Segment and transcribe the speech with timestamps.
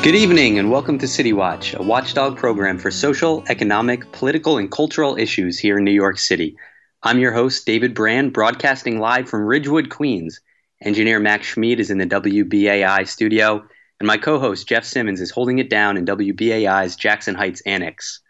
[0.00, 4.70] Good evening and welcome to City Watch, a watchdog program for social, economic, political, and
[4.70, 6.56] cultural issues here in New York City.
[7.02, 10.40] I'm your host, David Brand, broadcasting live from Ridgewood, Queens.
[10.80, 13.66] Engineer Max Schmid is in the WBAI studio,
[13.98, 18.20] and my co host, Jeff Simmons, is holding it down in WBAI's Jackson Heights Annex.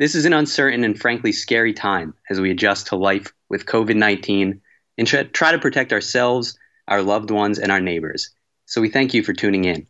[0.00, 3.94] This is an uncertain and frankly scary time as we adjust to life with COVID
[3.94, 4.60] 19
[4.98, 8.30] and try to protect ourselves, our loved ones, and our neighbors.
[8.66, 9.86] So we thank you for tuning in.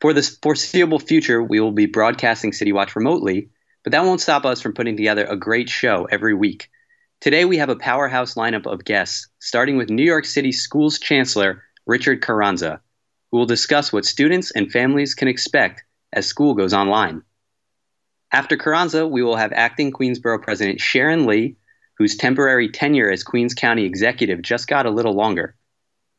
[0.00, 3.50] For the foreseeable future, we will be broadcasting City Watch remotely,
[3.84, 6.70] but that won't stop us from putting together a great show every week.
[7.20, 11.62] Today, we have a powerhouse lineup of guests, starting with New York City Schools Chancellor
[11.86, 12.80] Richard Carranza,
[13.30, 17.22] who will discuss what students and families can expect as school goes online.
[18.32, 21.56] After Carranza, we will have acting Queensborough President Sharon Lee,
[21.98, 25.56] whose temporary tenure as Queens County Executive just got a little longer.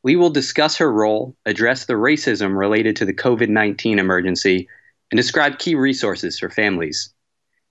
[0.04, 4.68] Lee will discuss her role, address the racism related to the COVID 19 emergency,
[5.12, 7.14] and describe key resources for families.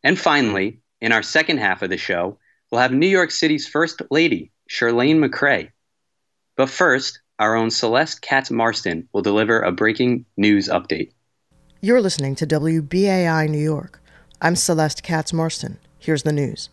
[0.04, 2.38] And finally, in our second half of the show,
[2.70, 5.70] we'll have New York City's First Lady, Chirlane McCray.
[6.56, 11.10] But first, our own Celeste Katz Marston will deliver a breaking news update.
[11.80, 14.00] You're listening to WBAI New York.
[14.42, 15.78] I'm Celeste Katz Marston.
[15.98, 16.68] Here's the news.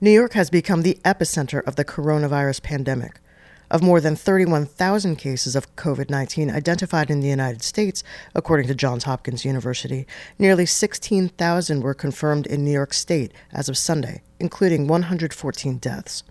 [0.00, 3.20] New York has become the epicenter of the coronavirus pandemic.
[3.74, 8.74] Of more than 31,000 cases of COVID 19 identified in the United States, according to
[8.76, 10.06] Johns Hopkins University,
[10.38, 16.22] nearly 16,000 were confirmed in New York State as of Sunday, including 114 deaths.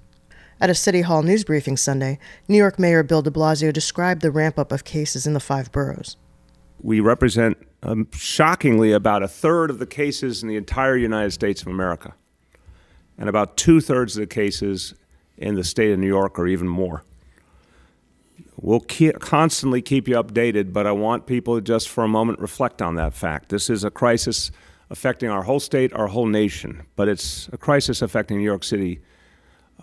[0.62, 4.32] At a City Hall news briefing Sunday, New York Mayor Bill de Blasio described the
[4.32, 6.16] ramp up of cases in the five boroughs.
[6.82, 11.62] We represent um, shockingly about a third of the cases in the entire United States
[11.62, 12.14] of America,
[13.18, 14.94] and about two thirds of the cases
[15.38, 17.04] in the state of New York, or even more.
[18.64, 22.40] We'll keep, constantly keep you updated, but I want people to just for a moment
[22.40, 23.50] reflect on that fact.
[23.50, 24.52] This is a crisis
[24.90, 29.02] affecting our whole state, our whole nation, but it's a crisis affecting New York City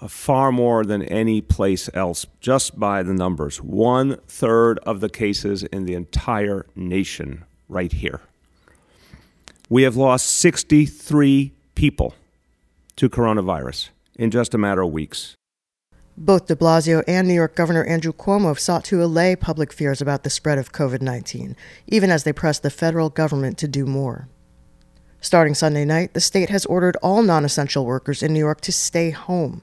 [0.01, 3.59] uh, far more than any place else, just by the numbers.
[3.59, 8.23] One third of the cases in the entire nation, right here.
[9.69, 12.15] We have lost 63 people
[12.97, 15.37] to coronavirus in just a matter of weeks.
[16.23, 20.03] Both de Blasio and New York Governor Andrew Cuomo have sought to allay public fears
[20.03, 23.87] about the spread of COVID 19, even as they pressed the federal government to do
[23.87, 24.29] more.
[25.23, 28.71] Starting Sunday night, the state has ordered all non essential workers in New York to
[28.71, 29.63] stay home.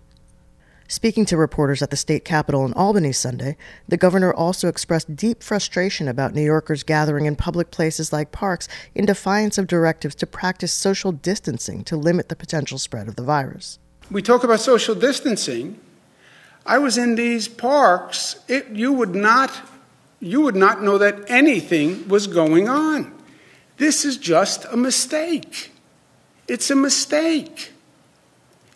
[0.88, 3.56] Speaking to reporters at the state capitol in Albany Sunday,
[3.88, 8.68] the governor also expressed deep frustration about New Yorkers gathering in public places like parks
[8.96, 13.22] in defiance of directives to practice social distancing to limit the potential spread of the
[13.22, 13.78] virus.
[14.10, 15.80] We talk about social distancing,
[16.68, 19.52] I was in these parks, it, you would not
[20.20, 23.14] you would not know that anything was going on.
[23.78, 25.72] This is just a mistake.
[26.48, 27.72] It's a mistake.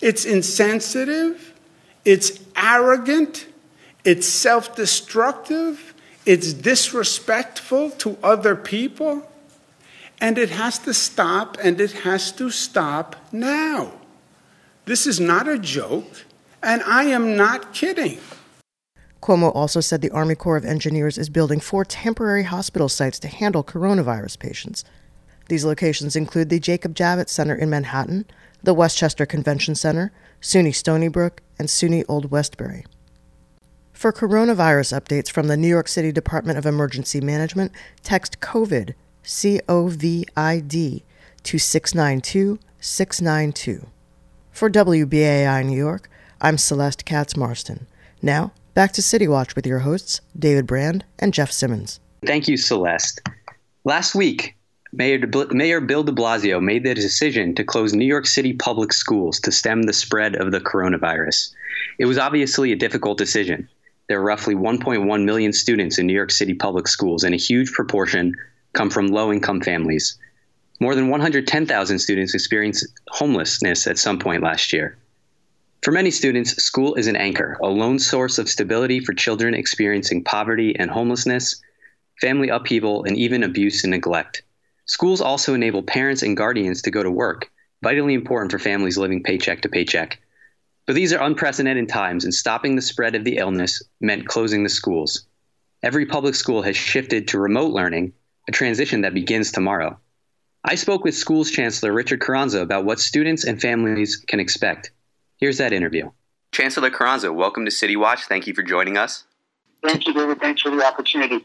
[0.01, 1.53] It's insensitive,
[2.05, 3.45] it's arrogant,
[4.03, 5.93] it's self destructive,
[6.25, 9.29] it's disrespectful to other people,
[10.19, 13.93] and it has to stop, and it has to stop now.
[14.85, 16.25] This is not a joke.
[16.63, 18.19] And I am not kidding.
[19.21, 23.27] Cuomo also said the Army Corps of Engineers is building four temporary hospital sites to
[23.27, 24.83] handle coronavirus patients.
[25.47, 28.25] These locations include the Jacob Javits Center in Manhattan,
[28.63, 30.11] the Westchester Convention Center,
[30.41, 32.85] SUNY Stony Brook, and SUNY Old Westbury.
[33.91, 38.93] For coronavirus updates from the New York City Department of Emergency Management, text COVID,
[39.23, 41.03] C O V I D,
[41.43, 43.87] to 692 692.
[44.51, 46.09] For WBAI New York,
[46.43, 47.85] I'm Celeste Katz Marston.
[48.19, 51.99] Now, back to City Watch with your hosts, David Brand and Jeff Simmons.
[52.25, 53.21] Thank you, Celeste.
[53.83, 54.57] Last week,
[54.91, 58.91] Mayor, de, Mayor Bill de Blasio made the decision to close New York City public
[58.91, 61.53] schools to stem the spread of the coronavirus.
[61.99, 63.69] It was obviously a difficult decision.
[64.09, 67.71] There are roughly 1.1 million students in New York City public schools, and a huge
[67.71, 68.33] proportion
[68.73, 70.17] come from low income families.
[70.79, 74.97] More than 110,000 students experienced homelessness at some point last year.
[75.81, 80.23] For many students, school is an anchor, a lone source of stability for children experiencing
[80.23, 81.59] poverty and homelessness,
[82.21, 84.43] family upheaval, and even abuse and neglect.
[84.85, 87.49] Schools also enable parents and guardians to go to work,
[87.81, 90.19] vitally important for families living paycheck to paycheck.
[90.85, 94.69] But these are unprecedented times, and stopping the spread of the illness meant closing the
[94.69, 95.25] schools.
[95.81, 98.13] Every public school has shifted to remote learning,
[98.47, 99.97] a transition that begins tomorrow.
[100.63, 104.91] I spoke with schools chancellor Richard Carranza about what students and families can expect.
[105.41, 106.11] Here's that interview.
[106.51, 108.25] Chancellor Carranza, welcome to City Watch.
[108.25, 109.23] Thank you for joining us.
[109.83, 110.39] Thank you, David.
[110.39, 111.43] Thanks for the opportunity.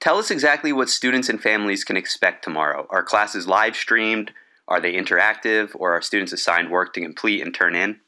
[0.00, 2.86] tell us exactly what students and families can expect tomorrow.
[2.88, 4.32] Are classes live streamed?
[4.66, 5.72] Are they interactive?
[5.74, 8.00] Or are students assigned work to complete and turn in?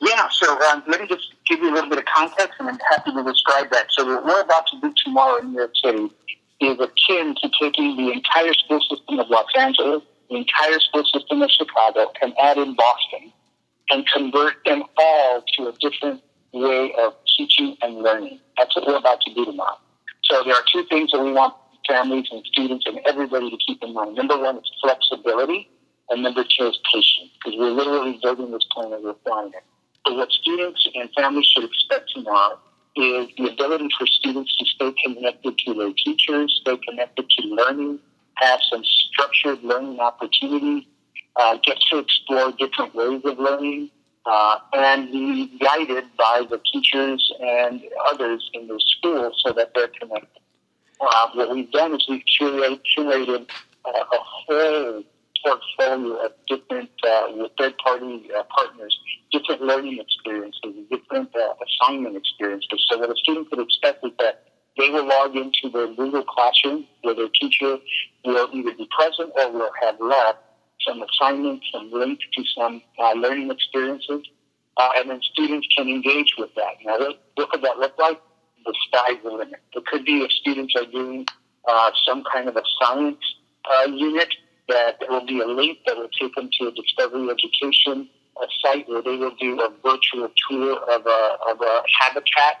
[0.00, 2.78] Yeah, so um, let me just give you a little bit of context and I'm
[2.90, 3.88] happy to describe that.
[3.90, 6.10] So, what we're about to do tomorrow in New York City
[6.60, 11.42] is akin to taking the entire school system of Los Angeles, the entire school system
[11.42, 13.30] of Chicago, and add in Boston
[13.90, 16.22] and convert them all to a different
[16.52, 18.40] way of teaching and learning.
[18.56, 19.78] That's what we're about to do tomorrow.
[20.24, 21.54] So there are two things that we want
[21.88, 24.16] families and students and everybody to keep in mind.
[24.16, 25.68] Number one is flexibility,
[26.08, 29.64] and number two is patience, because we're literally building this plane as we're flying it.
[30.06, 32.58] So what students and families should expect tomorrow
[32.96, 37.98] is the ability for students to stay connected to their teachers, stay connected to learning,
[38.36, 40.84] have some structured learning opportunities,
[41.36, 43.90] uh, to explore different ways of learning,
[44.26, 49.88] uh, and be guided by the teachers and others in the school so that they're
[50.00, 50.40] connected.
[51.00, 53.50] Uh, what we've done is we've curated, curated
[53.84, 55.02] uh, a whole
[55.44, 58.98] portfolio of different uh, with third party uh, partners,
[59.30, 62.86] different learning experiences, different uh, assignment experiences.
[62.88, 64.44] So what a student could expect that
[64.78, 67.78] they will log into their Google Classroom where their teacher
[68.24, 70.38] will either be present or will have left
[70.86, 74.22] some assignments, and link to some uh, learning experiences,
[74.76, 76.74] uh, and then students can engage with that.
[76.84, 78.20] Now, what, could that look like?
[78.64, 79.60] The sky's the limit.
[79.74, 81.26] It could be if students are doing
[81.68, 83.18] uh, some kind of a science
[83.64, 84.34] uh, unit,
[84.68, 88.08] that there will be a link that will take them to a Discovery Education
[88.42, 92.58] a site where they will do a virtual tour of a, of a habitat,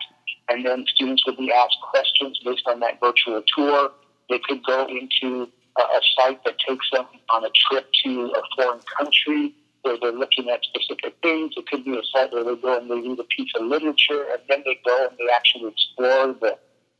[0.48, 3.90] and then students will be asked questions based on that virtual tour.
[4.30, 5.48] They could go into
[5.78, 10.12] a, a site that takes them on a trip to a foreign country where they're
[10.12, 11.52] looking at specific things.
[11.56, 14.24] It could be a site where they go and they read a piece of literature,
[14.32, 16.58] and then they go and they actually explore the,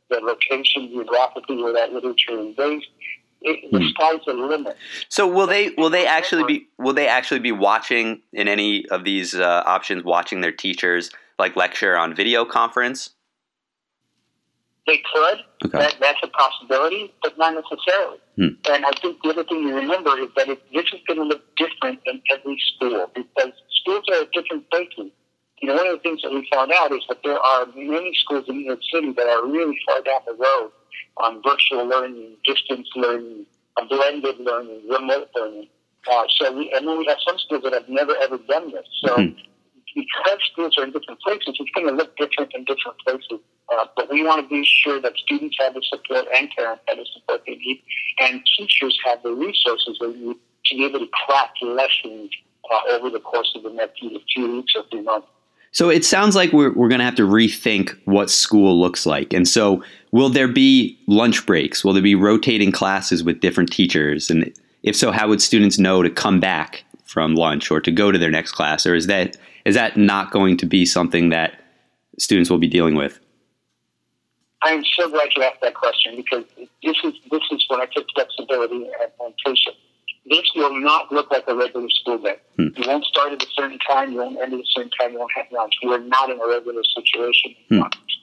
[0.09, 2.87] the location geographically where that literature is based
[3.45, 3.87] it, the hmm.
[3.89, 4.75] sky's the limit.
[5.09, 9.03] So will they will they actually be will they actually be watching in any of
[9.03, 13.11] these uh, options watching their teachers like lecture on video conference?
[14.87, 15.39] They could.
[15.65, 15.79] Okay.
[15.79, 18.19] That, that's a possibility, but not necessarily.
[18.35, 18.71] Hmm.
[18.71, 21.25] And I think the other thing you remember is that it, this is going to
[21.25, 23.51] look different in every school because
[23.81, 25.11] schools are at different places.
[25.61, 28.13] You know, one of the things that we found out is that there are many
[28.13, 30.71] schools in New York City that are really far down the road
[31.17, 33.45] on virtual learning, distance learning,
[33.89, 35.67] blended learning, remote learning.
[36.11, 38.85] Uh, so we, and then we have some schools that have never ever done this.
[39.03, 39.39] So mm-hmm.
[39.95, 43.39] Because schools are in different places, it's going to look different in different places.
[43.73, 46.97] Uh, but we want to be sure that students have the support and parents have
[46.97, 47.81] the support they need,
[48.19, 52.29] and teachers have the resources they need to be able to craft lessons
[52.71, 55.27] uh, over the course of the next two weeks or three months.
[55.71, 59.33] So it sounds like we're, we're going to have to rethink what school looks like.
[59.33, 61.83] And so, will there be lunch breaks?
[61.83, 64.29] Will there be rotating classes with different teachers?
[64.29, 64.53] And
[64.83, 68.17] if so, how would students know to come back from lunch or to go to
[68.17, 68.85] their next class?
[68.85, 71.59] Or is that is that not going to be something that
[72.17, 73.19] students will be dealing with?
[74.61, 78.07] I'm so glad you asked that question because this is this is when I took
[78.15, 78.87] flexibility
[79.19, 79.75] and, patience
[80.27, 82.37] this will not look like a regular school day.
[82.57, 82.69] Hmm.
[82.75, 85.19] You won't start at a certain time, you won't end at a certain time, you
[85.19, 85.73] won't have lunch.
[85.83, 87.55] We're not in a regular situation.
[87.69, 87.81] Hmm.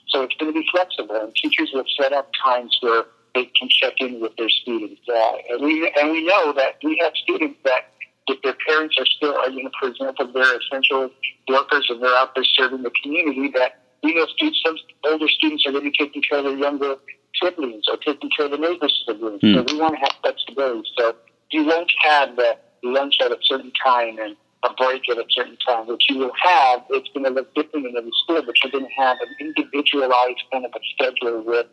[0.09, 3.69] So it's going to be flexible, and teachers will set up times where they can
[3.69, 5.01] check in with their students.
[5.07, 7.93] Uh, and, we, and we know that we have students that
[8.27, 11.09] if their parents are still, you know, for example, they're essential
[11.47, 15.65] workers and they're out there serving the community, that we know students, some older students
[15.65, 16.95] are going to be taking care of their younger
[17.41, 19.41] siblings or taking care of the neighbor's siblings.
[19.41, 19.55] Hmm.
[19.55, 20.89] So we want to have flexibility.
[20.97, 21.15] So
[21.51, 25.57] you won't have the lunch at a certain time and a break at a certain
[25.65, 25.87] time.
[25.87, 28.85] What you will have, it's going to look different in every school, but you're going
[28.85, 31.67] to have an individualized kind of a schedule with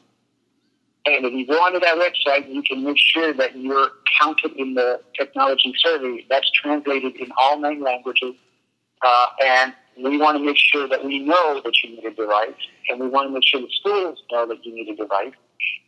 [1.07, 4.73] And if you go onto that website, you can make sure that you're counted in
[4.75, 6.25] the technology survey.
[6.31, 8.35] That's translated in all nine languages.
[9.03, 12.55] Uh, and we want to make sure that we know that you need a device,
[12.89, 15.35] and we want to make sure the schools know that you need a device.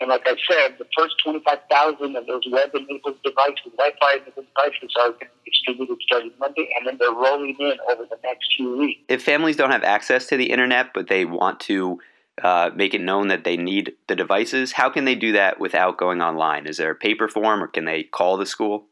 [0.01, 5.21] And like I said, the first 25,000 of those web-enabled devices, Wi-Fi-enabled devices are going
[5.21, 9.01] to be distributed starting Monday, and then they're rolling in over the next few weeks.
[9.09, 11.99] If families don't have access to the internet, but they want to
[12.43, 15.99] uh, make it known that they need the devices, how can they do that without
[15.99, 16.67] going online?
[16.67, 18.87] Is there a paper form, or can they call the school?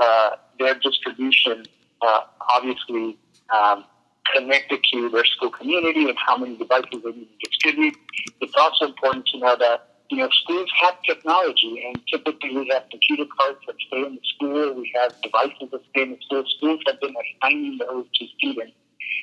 [0.01, 1.63] uh, their distribution
[2.01, 2.21] uh,
[2.53, 3.17] obviously
[3.55, 3.85] um,
[4.33, 7.95] connected to their school community and how many devices they need to distribute.
[8.41, 12.83] It's also important to know that you know schools have technology, and typically we have
[12.89, 14.73] computer cards that stay in the school.
[14.75, 16.43] We have devices that stay in the school.
[16.57, 18.73] Schools have been assigning those to students.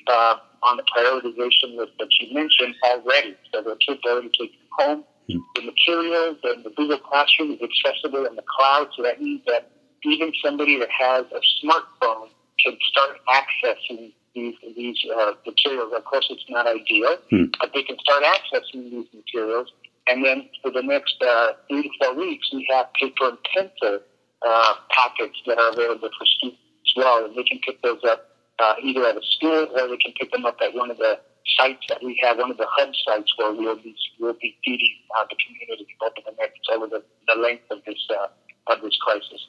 [0.06, 3.36] Uh, on the prioritization list that you mentioned already.
[3.52, 5.04] So the kids already taken home.
[5.30, 5.40] Mm.
[5.54, 9.70] The materials and the Google Classroom is accessible in the cloud, so that means that
[10.04, 12.28] even somebody that has a smartphone
[12.62, 15.92] can start accessing these these uh, materials.
[15.96, 17.54] Of course, it's not ideal, mm.
[17.60, 19.68] but they can start accessing these materials.
[20.06, 24.00] And then for the next uh, three to four weeks, we have paper and pencil
[24.46, 28.33] uh, packets that are available for students as well, and they can pick those up
[28.58, 31.18] uh, either at a school or they can pick them up at one of the
[31.58, 34.94] sites that we have, one of the hub sites where we'll be we'll be feeding
[35.18, 38.96] uh, the community over the next over the, the length of this uh, of this
[38.96, 39.46] crisis.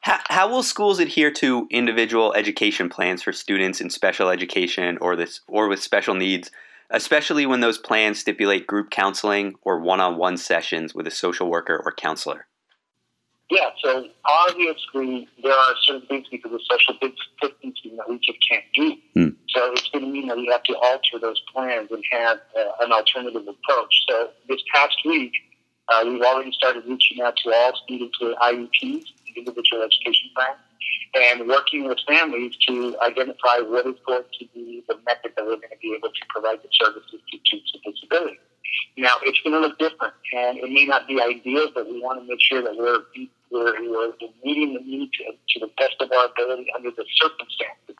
[0.00, 5.16] How, how will schools adhere to individual education plans for students in special education or
[5.16, 6.50] this or with special needs,
[6.90, 11.92] especially when those plans stipulate group counseling or one-on-one sessions with a social worker or
[11.92, 12.46] counselor?
[13.52, 16.94] Yeah, so obviously there are certain things because of social
[17.38, 18.96] distancing that we just can't do.
[19.14, 19.36] Mm.
[19.50, 22.84] So it's going to mean that we have to alter those plans and have uh,
[22.84, 23.94] an alternative approach.
[24.08, 25.32] So this past week,
[25.90, 29.04] uh, we've already started reaching out to all students with IEPs,
[29.36, 30.56] individual education plans,
[31.14, 35.60] and working with families to identify what is going to be the method that we're
[35.60, 38.40] going to be able to provide the services to students with disabilities.
[38.96, 42.20] Now, it's going to look different, and it may not be ideal, but we want
[42.20, 43.00] to make sure that we're,
[43.52, 44.12] we're, we're
[44.44, 47.96] meeting the needs to, to the best of our ability under the circumstances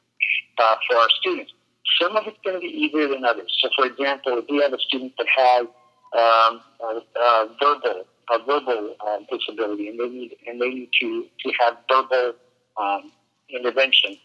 [0.59, 1.53] uh, for our students.
[2.01, 3.53] Some of it's going to be easier than others.
[3.61, 5.67] So, for example, if we have a student that has
[6.15, 11.27] um, a, a verbal a verbal um, disability, and they need and they need to
[11.41, 12.35] to have verbal
[12.81, 13.13] um,
[13.51, 14.17] intervention,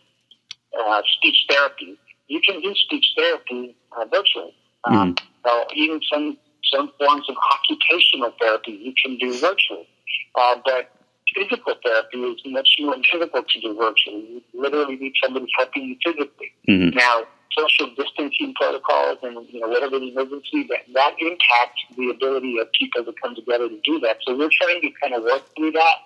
[0.80, 1.98] uh, speech therapy.
[2.28, 4.54] You can do speech therapy uh, virtually.
[4.84, 5.22] Um, mm.
[5.46, 6.38] uh, even some
[6.74, 9.88] some forms of occupational therapy you can do virtually.
[10.36, 10.92] Uh, but
[11.38, 14.42] physical therapy is much more difficult to do virtually.
[14.54, 16.52] You literally need somebody helping you physically.
[16.68, 16.98] Mm-hmm.
[16.98, 17.24] Now,
[17.58, 22.68] social distancing protocols and you know whatever the emergency that that impacts the ability of
[22.74, 24.18] people to come together to do that.
[24.26, 25.98] So we're trying to kind of work through that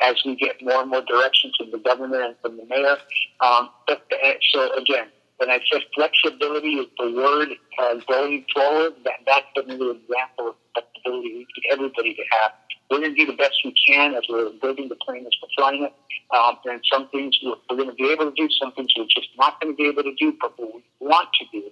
[0.00, 2.96] as we get more and more direction from the governor and from the mayor.
[3.40, 8.94] Um, but uh, so again, when I said flexibility is the word uh, going forward,
[9.04, 12.52] that, that's another example of flexibility we need everybody to have.
[12.90, 15.48] We're going to do the best we can as we're building the plane as we're
[15.56, 15.92] flying it.
[16.36, 19.04] Um, and some things we're, we're going to be able to do, some things we're
[19.04, 21.66] just not going to be able to do, but what we want to do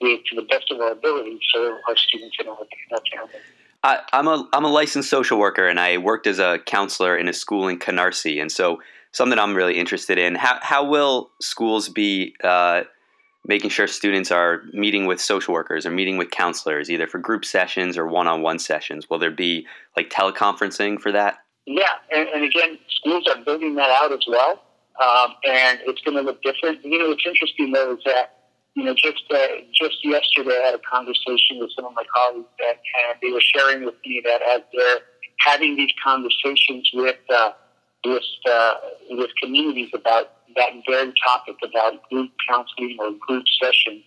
[0.00, 3.42] it to the best of our ability so our students and our, our families.
[3.82, 7.28] I, am a I'm a licensed social worker, and I worked as a counselor in
[7.28, 8.80] a school in Canarsie, and so
[9.12, 10.34] something I'm really interested in.
[10.34, 12.82] How how will schools be uh,
[13.46, 17.44] making sure students are meeting with social workers or meeting with counselors, either for group
[17.44, 19.08] sessions or one-on-one sessions?
[19.08, 19.66] Will there be
[19.96, 21.38] like teleconferencing for that?
[21.66, 24.62] Yeah, and, and again, schools are building that out as well,
[25.02, 26.84] um, and it's going to look different.
[26.84, 28.36] You know, what's interesting though is that
[28.74, 29.38] you know just uh,
[29.72, 33.42] just yesterday I had a conversation with some of my colleagues that and they were
[33.54, 35.00] sharing with me that as they're
[35.40, 37.52] having these conversations with uh,
[38.04, 38.74] with uh,
[39.10, 44.02] with communities about that very topic about group counseling or group session,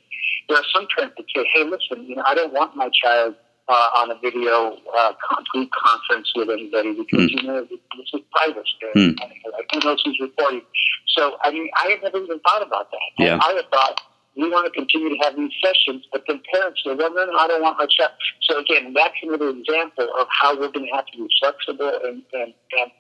[0.48, 3.36] there are some parents that say, "Hey, listen, you know, I don't want my child
[3.68, 5.14] uh, on a video uh,
[5.54, 7.42] group conference with anybody because mm.
[7.42, 8.66] you know this is private.
[8.96, 9.20] Mm.
[9.20, 10.62] Like, who knows who's recording?"
[11.08, 13.24] So, I mean, I had never even thought about that.
[13.24, 13.40] Yeah.
[13.42, 14.02] I had thought
[14.36, 17.38] we want to continue to have these sessions, but then parents say, well, no, no,
[17.38, 18.12] I don't want my child.
[18.42, 22.24] So again, that's another example of how we're going to have to be flexible and,
[22.34, 22.92] and, and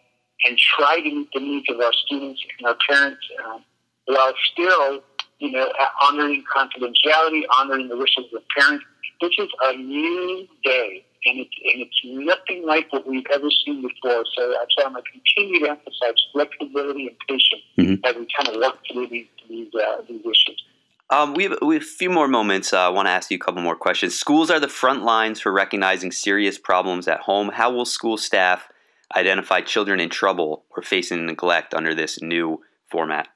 [0.46, 3.64] and try to meet the needs of our students and our parents um,
[4.06, 5.02] while still,
[5.40, 5.68] you know,
[6.02, 8.84] honoring confidentiality, honoring the wishes of parents.
[9.22, 13.82] This is a new day, and it's, and it's nothing like what we've ever seen
[13.82, 14.26] before.
[14.36, 18.06] So that's why I'm going to continue to emphasize flexibility and patience mm-hmm.
[18.06, 20.64] as we kind of work through these, these, uh, these issues.
[21.10, 22.74] Um, we, have, we have a few more moments.
[22.74, 24.18] Uh, I want to ask you a couple more questions.
[24.18, 27.50] Schools are the front lines for recognizing serious problems at home.
[27.50, 28.68] How will school staff
[29.16, 33.28] identify children in trouble or facing neglect under this new format?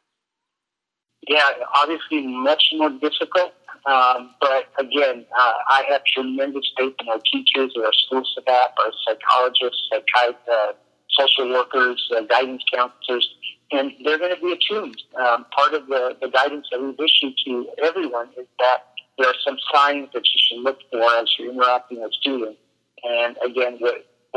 [1.27, 3.53] Yeah, obviously much more difficult.
[3.85, 8.91] Um, but again, uh, I have tremendous faith in our teachers, our school staff, our
[9.05, 10.73] psychologists, psychiatrists, uh,
[11.17, 13.27] social workers, uh, guidance counselors,
[13.71, 15.01] and they're going to be attuned.
[15.15, 18.83] Um, part of the, the guidance that we've issued to everyone is that
[19.17, 22.59] there are some signs that you should look for as you're interacting with students.
[23.03, 23.79] And again,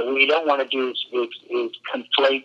[0.00, 2.44] what what we don't want to do is, is, is conflate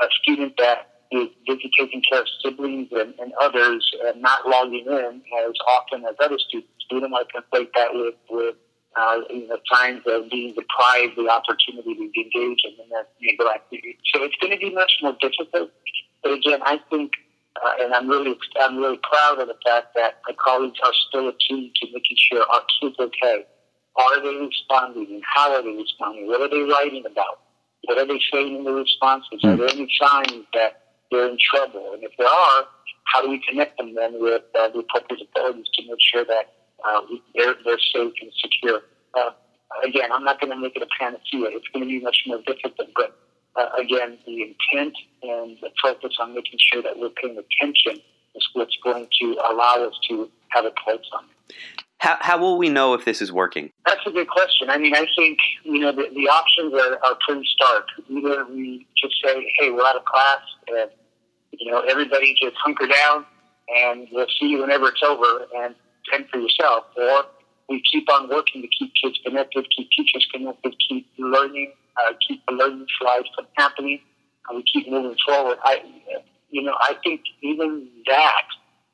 [0.00, 4.86] a student that is busy taking care of siblings and, and others and not logging
[4.86, 6.72] in as often as other students.
[6.90, 8.56] We don't want to conflate that with, with
[8.96, 13.72] uh, you know, signs of being deprived the opportunity to engage in that neglect.
[14.14, 15.70] So it's going to be much more difficult.
[16.22, 17.12] But again, I think,
[17.64, 21.28] uh, and I'm really, I'm really proud of the fact that my colleagues are still
[21.28, 23.46] attuned to making sure our kids okay
[23.98, 26.26] are they responding and how are they responding?
[26.26, 27.40] What are they writing about?
[27.84, 29.40] What are they saying in the responses?
[29.44, 31.92] Are there any signs that they're in trouble?
[31.94, 32.64] And if there are,
[33.04, 36.54] how do we connect them then with uh, the appropriate authorities to make sure that
[36.84, 37.00] uh,
[37.34, 38.82] they're, they're safe and secure?
[39.14, 39.30] Uh,
[39.84, 41.48] again, I'm not going to make it a panacea.
[41.54, 43.16] It's going to be much more difficult, but
[43.56, 48.02] uh, again, the intent and the focus on making sure that we're paying attention
[48.34, 51.85] is what's going to allow us to have a pulse on it.
[51.98, 53.70] How, how will we know if this is working?
[53.86, 54.68] That's a good question.
[54.68, 57.86] I mean, I think, you know, the, the options are, are pretty stark.
[58.08, 60.90] Either we just say, hey, we're out of class, and,
[61.52, 63.24] you know, everybody just hunker down,
[63.68, 65.74] and we'll see you whenever it's over, and
[66.10, 66.84] fend for yourself.
[66.96, 67.24] Or
[67.68, 72.42] we keep on working to keep kids connected, keep teachers connected, keep learning, uh, keep
[72.46, 74.00] the learning slides from happening,
[74.48, 75.56] and we keep moving forward.
[75.64, 75.82] I,
[76.50, 78.42] you know, I think even that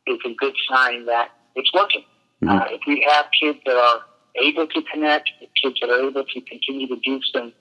[0.06, 2.04] is a good sign that it's working.
[2.42, 2.48] Mm-hmm.
[2.48, 4.00] Uh, if we have kids that are
[4.36, 5.30] able to connect,
[5.62, 7.52] kids that are able to continue to do some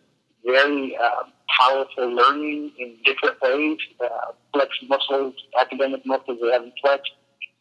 [0.43, 1.23] very uh,
[1.59, 7.11] powerful learning in different ways, uh, flex muscles, academic muscles they haven't flexed.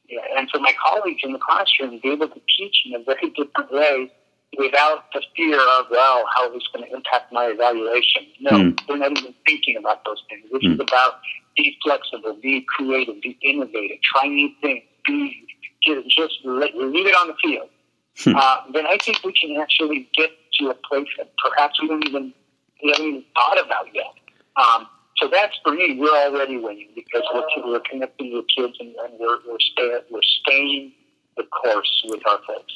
[0.09, 3.31] Yeah, and for my colleagues in the classroom, be able to teach in a very
[3.31, 4.11] different way
[4.59, 8.27] without the fear of, well, how is this going to impact my evaluation?
[8.41, 8.81] No, mm.
[8.89, 10.43] we're not even thinking about those things.
[10.51, 10.75] This mm.
[10.75, 11.21] is about
[11.57, 15.47] be flexible, be creative, be innovative, try new things, be
[15.87, 17.69] just, just let, leave it on the field,
[18.19, 18.37] hmm.
[18.37, 22.07] uh, then I think we can actually get to a place that perhaps we don't
[22.07, 22.33] even
[22.83, 24.07] we haven't even thought about yet.
[24.57, 24.87] Um,
[25.19, 25.99] so that's for me.
[25.99, 30.21] We're already winning because we're, we're connecting with kids and, and we're we're, stay, we're
[30.43, 30.93] staying
[31.37, 32.73] the course with our folks.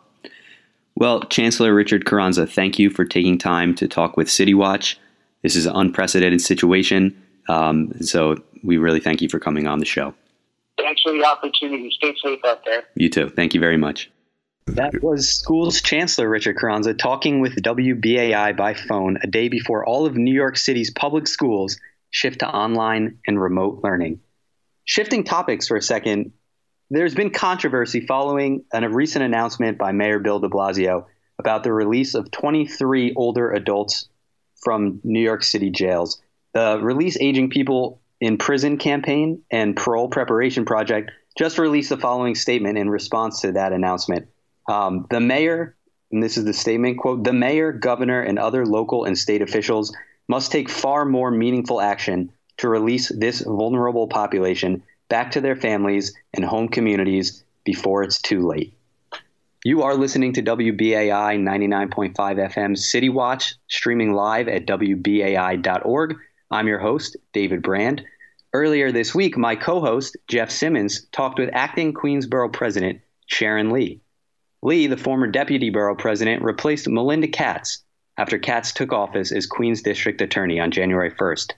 [1.02, 5.00] Well, Chancellor Richard Carranza, thank you for taking time to talk with City Watch.
[5.42, 9.86] This is an unprecedented situation, um, so we really thank you for coming on the
[9.86, 10.14] show.
[10.78, 11.90] Thanks for the opportunity.
[11.90, 12.84] Stay safe out there.
[12.94, 13.30] You too.
[13.30, 14.12] Thank you very much.
[14.68, 20.06] That was Schools Chancellor Richard Carranza talking with WBAI by phone a day before all
[20.06, 21.80] of New York City's public schools
[22.12, 24.20] shift to online and remote learning.
[24.86, 26.34] Shifting topics for a second,
[26.92, 31.06] there's been controversy following a recent announcement by Mayor Bill de Blasio
[31.40, 34.10] about the release of 23 older adults
[34.62, 36.22] from New York City jails.
[36.54, 42.36] The Release Aging People in Prison campaign and Parole Preparation Project just released the following
[42.36, 44.28] statement in response to that announcement.
[44.68, 45.78] Um, the mayor,
[46.12, 49.96] and this is the statement quote, the mayor, governor, and other local and state officials
[50.28, 56.14] must take far more meaningful action to release this vulnerable population back to their families
[56.34, 58.74] and home communities before it's too late.
[59.66, 66.16] You are listening to WBAI 99.5 FM City Watch, streaming live at WBAI.org.
[66.50, 68.06] I'm your host, David Brand.
[68.54, 74.00] Earlier this week, my co host, Jeff Simmons, talked with acting Queensboro President Sharon Lee.
[74.62, 77.84] Lee, the former deputy borough president, replaced Melinda Katz,
[78.18, 81.52] after Katz took office as Queens District Attorney on January 1st.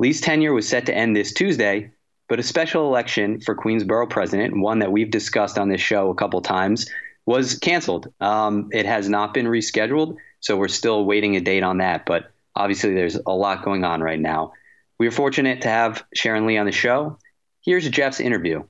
[0.00, 1.92] Lee's tenure was set to end this Tuesday,
[2.30, 6.14] but a special election for Queensboro president, one that we've discussed on this show a
[6.14, 6.88] couple times,
[7.26, 8.06] was canceled.
[8.20, 12.06] Um, it has not been rescheduled, so we're still waiting a date on that.
[12.06, 14.52] But obviously, there's a lot going on right now.
[14.96, 17.18] We are fortunate to have Sharon Lee on the show.
[17.62, 18.62] Here's Jeff's interview.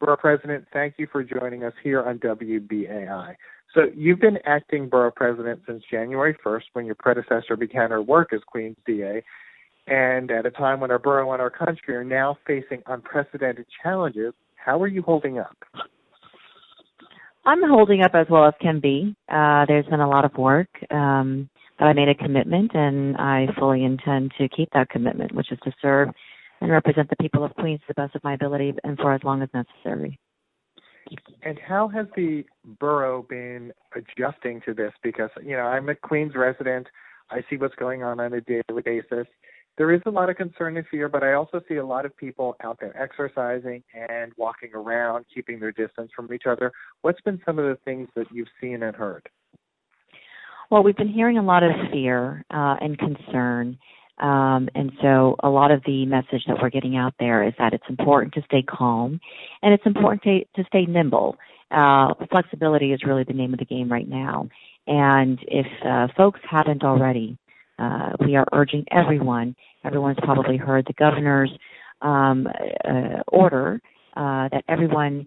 [0.00, 3.36] Borough President, thank you for joining us here on WBAI.
[3.74, 8.32] So you've been acting borough president since January 1st when your predecessor began her work
[8.32, 9.22] as Queens DA.
[9.86, 14.32] And at a time when our borough and our country are now facing unprecedented challenges,
[14.56, 15.56] how are you holding up?
[17.46, 19.14] I'm holding up as well as can be.
[19.28, 23.46] Uh, there's been a lot of work, um, but I made a commitment, and I
[23.58, 26.08] fully intend to keep that commitment, which is to serve
[26.62, 29.22] and represent the people of Queens to the best of my ability and for as
[29.22, 30.18] long as necessary.
[31.42, 32.44] And how has the
[32.80, 34.92] borough been adjusting to this?
[35.02, 36.86] Because, you know, I'm a Queens resident.
[37.30, 39.26] I see what's going on on a daily basis.
[39.76, 42.16] There is a lot of concern and fear, but I also see a lot of
[42.16, 46.72] people out there exercising and walking around, keeping their distance from each other.
[47.02, 49.28] What's been some of the things that you've seen and heard?
[50.70, 53.78] Well, we've been hearing a lot of fear uh, and concern
[54.18, 57.72] um, and so a lot of the message that we're getting out there is that
[57.72, 59.20] it's important to stay calm
[59.62, 61.36] and it's important to, to stay nimble.
[61.70, 64.48] Uh, flexibility is really the name of the game right now.
[64.86, 67.36] And if uh, folks haven't already,
[67.78, 71.50] uh, we are urging everyone, everyone's probably heard the governor's
[72.02, 72.46] um,
[72.84, 73.80] uh, order
[74.16, 75.26] uh, that everyone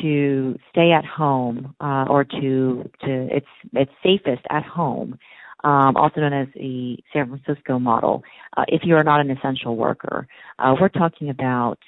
[0.00, 5.16] to stay at home uh, or to to it's it's safest at home
[5.64, 8.22] um, also known as the San Francisco model,
[8.56, 10.28] uh, if you are not an essential worker.
[10.58, 11.78] Uh, we're talking about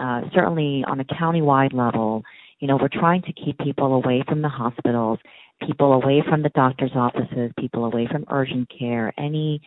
[0.00, 2.22] uh, certainly on a county-wide level,
[2.60, 5.18] you know, we're trying to keep people away from the hospitals,
[5.66, 9.60] people away from the doctor's offices, people away from urgent care, any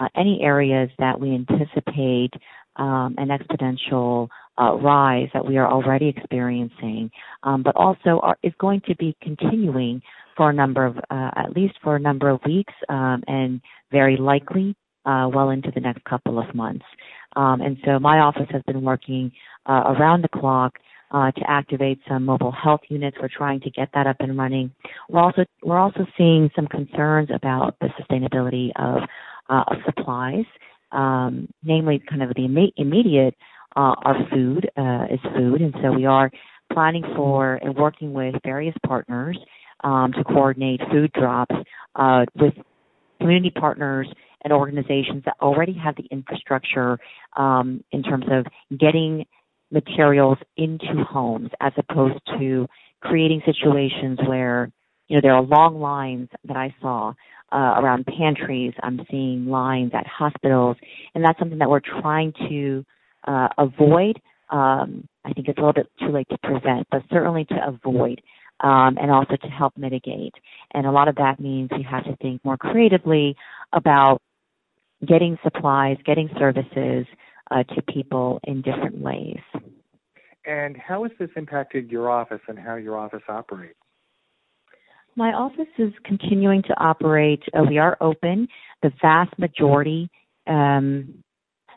[0.00, 2.30] uh, any areas that we anticipate
[2.76, 4.28] um, an exponential
[4.60, 7.10] uh, rise that we are already experiencing,
[7.42, 10.00] um, but also are, is going to be continuing
[10.36, 14.16] for a number of, uh, at least for a number of weeks, um, and very
[14.16, 16.84] likely uh, well into the next couple of months.
[17.36, 19.32] Um, and so my office has been working
[19.66, 20.74] uh, around the clock
[21.10, 23.16] uh, to activate some mobile health units.
[23.20, 24.72] We're trying to get that up and running.
[25.08, 29.02] We're also we're also seeing some concerns about the sustainability of,
[29.48, 30.44] uh, supplies,
[30.92, 33.34] um, namely kind of the Im- immediate
[33.76, 36.30] uh, our food uh, is food, and so we are
[36.72, 39.38] planning for and working with various partners
[39.84, 41.54] um, to coordinate food drops
[41.96, 42.54] uh, with
[43.20, 44.08] community partners
[44.44, 46.98] and organizations that already have the infrastructure
[47.36, 48.46] um, in terms of
[48.78, 49.24] getting
[49.70, 52.66] materials into homes as opposed to
[53.00, 54.70] creating situations where
[55.08, 57.12] you know there are long lines that I saw
[57.52, 58.74] uh, around pantries.
[58.82, 60.76] I'm seeing lines at hospitals,
[61.14, 62.84] and that's something that we're trying to
[63.26, 67.44] uh, avoid um, I think it's a little bit too late to prevent, but certainly
[67.46, 68.20] to avoid
[68.60, 70.34] um, and also to help mitigate.
[70.72, 73.36] And a lot of that means we have to think more creatively
[73.72, 74.20] about
[75.06, 77.06] getting supplies, getting services
[77.50, 79.38] uh, to people in different ways.
[80.48, 83.76] And how has this impacted your office and how your office operates?
[85.14, 87.42] My office is continuing to operate.
[87.52, 88.48] Uh, we are open.
[88.82, 90.08] The vast majority,
[90.46, 91.22] um,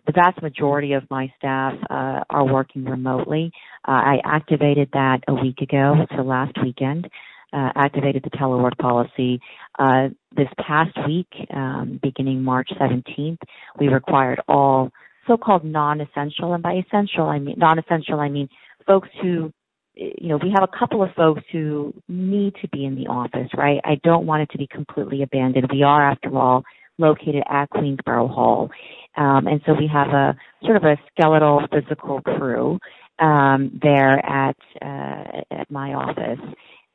[0.05, 3.51] the vast majority of my staff uh, are working remotely.
[3.85, 7.09] Uh, I activated that a week ago, so last weekend.
[7.53, 9.41] Uh, activated the telework policy.
[9.77, 10.07] Uh,
[10.37, 13.39] this past week, um, beginning March 17th,
[13.77, 14.89] we required all
[15.27, 18.49] so-called non-essential, and by essential I mean non-essential I mean
[18.85, 19.51] folks who
[19.93, 23.49] you know, we have a couple of folks who need to be in the office,
[23.57, 23.79] right?
[23.83, 25.67] I don't want it to be completely abandoned.
[25.71, 26.63] We are, after all,
[26.97, 28.69] located at Queensborough Hall.
[29.17, 32.79] Um, and so we have a sort of a skeletal physical crew
[33.19, 36.39] um, there at uh, at my office.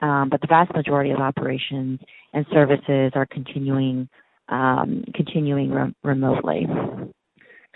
[0.00, 2.00] Um, but the vast majority of operations
[2.32, 4.08] and services are continuing
[4.48, 6.66] um, continuing re- remotely.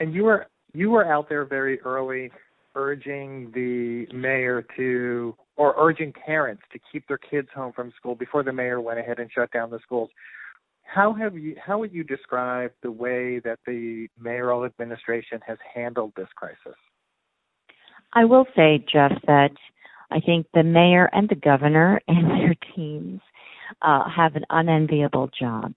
[0.00, 2.30] And you were you were out there very early,
[2.74, 8.42] urging the mayor to or urging parents to keep their kids home from school before
[8.42, 10.08] the mayor went ahead and shut down the schools.
[10.82, 16.12] How have you how would you describe the way that the mayoral administration has handled
[16.16, 16.78] this crisis?
[18.12, 19.52] I will say, Jeff, that
[20.10, 23.20] I think the mayor and the governor and their teams
[23.82, 25.74] uh, have an unenviable job.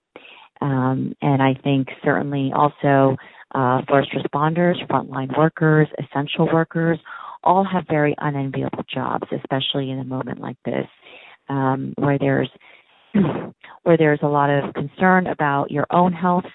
[0.62, 3.18] Um, and I think certainly also
[3.54, 7.00] uh, first responders, frontline workers, essential workers,
[7.44, 10.88] all have very unenviable jobs, especially in a moment like this,
[11.50, 12.50] um, where there's
[13.84, 16.46] where there's a lot of concern about your own health,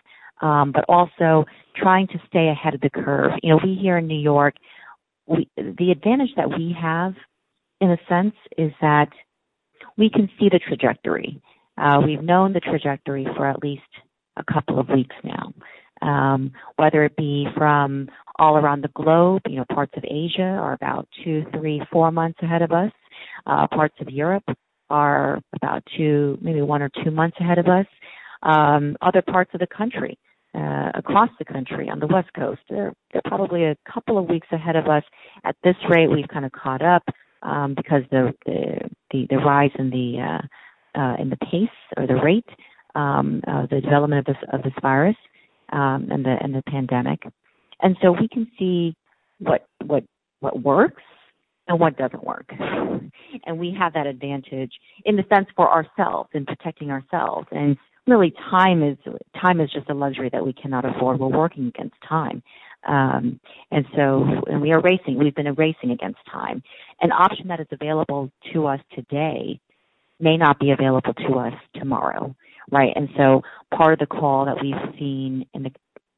[0.40, 1.44] um, but also
[1.76, 3.32] trying to stay ahead of the curve.
[3.42, 4.54] You know, we here in New York,
[5.26, 7.14] we, the advantage that we have,
[7.80, 9.08] in a sense, is that
[9.96, 11.40] we can see the trajectory.
[11.79, 13.83] Uh, we've known the trajectory for at least
[14.37, 15.53] a couple of weeks now,
[16.03, 19.43] um, whether it be from all around the globe.
[19.47, 22.93] You know, parts of Asia are about two, three, four months ahead of us.
[23.47, 24.45] Uh, parts of Europe
[24.91, 27.87] are about two, maybe one or two months ahead of us.
[28.43, 30.19] Um, other parts of the country,
[30.55, 34.47] uh, across the country on the West Coast, they're, they're probably a couple of weeks
[34.53, 35.03] ahead of us.
[35.45, 37.03] At this rate, we've kind of caught up
[37.43, 40.47] um, because the, the the the rise in the uh,
[40.98, 42.48] uh, in the pace or the rate
[42.94, 45.16] um, of the development of this of this virus
[45.72, 47.22] um, and the and the pandemic,
[47.80, 48.94] and so we can see
[49.38, 50.04] what what
[50.40, 51.02] what works
[51.68, 52.50] and what doesn't work.
[53.44, 54.72] And we have that advantage
[55.04, 57.46] in the sense for ourselves in protecting ourselves.
[57.52, 58.96] And really time is
[59.40, 61.20] time is just a luxury that we cannot afford.
[61.20, 62.42] We're working against time.
[62.87, 63.38] Um,
[63.70, 65.18] and so and we are racing.
[65.18, 66.62] We've been racing against time.
[67.00, 69.61] An option that is available to us today
[70.20, 72.35] may not be available to us tomorrow.
[72.70, 72.92] Right.
[72.94, 73.42] And so
[73.74, 75.70] part of the call that we've seen in the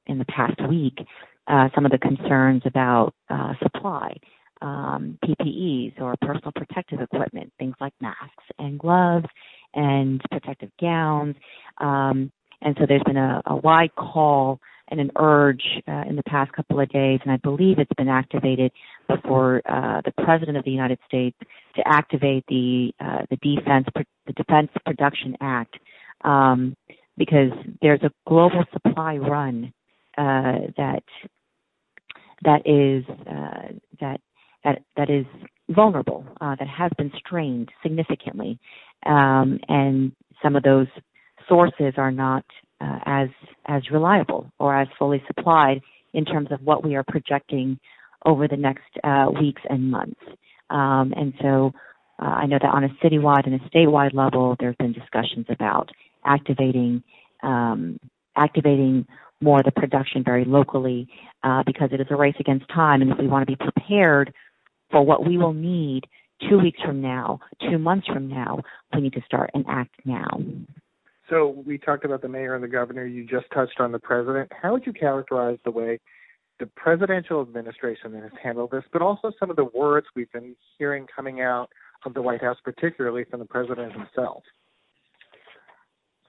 [0.06, 0.98] in the past week,
[1.46, 4.16] uh, some of the concerns about uh, supply
[4.62, 9.26] um, PPEs or personal protective equipment, things like masks and gloves
[9.74, 11.36] and protective gowns.
[11.78, 12.32] Um,
[12.62, 16.52] and so there's been a, a wide call and an urge uh, in the past
[16.52, 18.72] couple of days, and I believe it's been activated
[19.16, 21.37] before uh, the President of the United States
[21.77, 23.87] to activate the uh, the Defense
[24.27, 25.77] the Defense Production Act
[26.25, 26.77] um,
[27.16, 29.73] because there's a global supply run
[30.18, 31.03] uh, that
[32.42, 34.20] that is uh, that
[34.64, 35.27] that that is
[35.68, 38.59] vulnerable, uh, that has been strained significantly,
[39.07, 40.88] um, and some of those
[41.49, 42.44] sources are not
[42.81, 43.29] uh, as
[43.66, 45.81] as reliable or as fully supplied
[46.12, 47.79] in terms of what we are projecting
[48.24, 50.20] over the next uh, weeks and months.
[50.68, 51.72] Um, and so,
[52.20, 55.46] uh, I know that on a citywide and a statewide level, there have been discussions
[55.48, 55.90] about
[56.24, 57.02] activating
[57.42, 57.98] um,
[58.37, 59.06] activating
[59.40, 61.09] more of the production very locally
[61.42, 64.33] uh, because it is a race against time, and if we want to be prepared
[64.90, 66.04] for what we will need
[66.48, 68.61] two weeks from now, two months from now,
[68.94, 70.28] we need to start and act now.
[71.28, 73.06] So we talked about the mayor and the governor.
[73.06, 74.50] You just touched on the president.
[74.61, 76.00] How would you characterize the way
[76.61, 80.55] the presidential administration that has handled this, but also some of the words we've been
[80.79, 81.70] hearing coming out
[82.05, 84.44] of the White House, particularly from the president himself?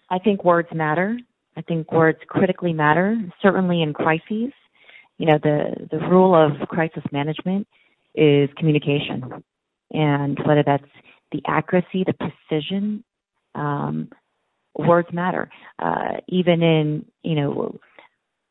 [0.09, 1.17] I think words matter.
[1.55, 4.53] I think words critically matter, certainly in crises.
[5.17, 7.67] You know, the, the rule of crisis management
[8.15, 9.43] is communication.
[9.91, 10.83] And whether that's
[11.31, 13.03] the accuracy, the precision,
[13.53, 14.09] um,
[14.75, 15.49] words matter.
[15.77, 17.79] Uh, even in, you know,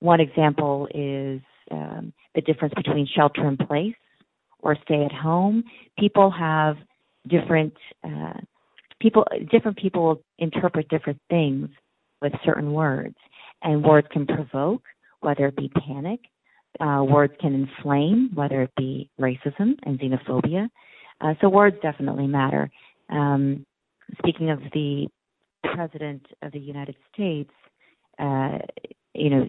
[0.01, 3.95] one example is um, the difference between shelter in place
[4.61, 5.65] or stay at home,
[5.99, 6.77] people have
[7.29, 8.35] different uh,
[9.01, 9.25] people.
[9.51, 11.69] Different people interpret different things
[12.23, 13.17] with certain words,
[13.63, 14.83] and words can provoke,
[15.21, 16.21] whether it be panic.
[16.79, 20.69] Uh, words can inflame, whether it be racism and xenophobia.
[21.21, 22.71] Uh, so words definitely matter.
[23.09, 23.67] Um,
[24.19, 25.09] speaking of the
[25.65, 27.51] president of the United States,
[28.19, 28.59] uh,
[29.15, 29.47] you know,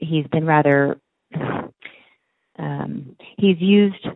[0.00, 0.98] he's been rather
[2.58, 4.06] um, he's used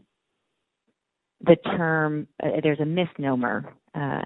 [1.44, 4.22] the term uh, there's a misnomer uh,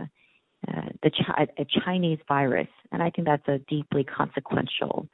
[0.68, 5.09] uh, the chi- a Chinese virus, and I think that's a deeply consequential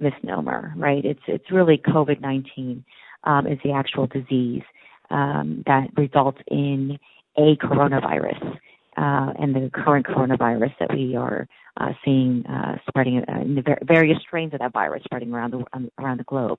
[0.00, 1.04] misnomer, right?
[1.04, 2.84] It's it's really COVID nineteen
[3.24, 4.62] um, is the actual disease
[5.10, 6.98] um, that results in
[7.36, 8.58] a coronavirus.
[8.96, 11.46] Uh, and the current coronavirus that we are
[11.80, 15.64] uh, seeing uh, spreading uh, in the various strains of that virus spreading around the
[15.72, 16.58] um, around the globe.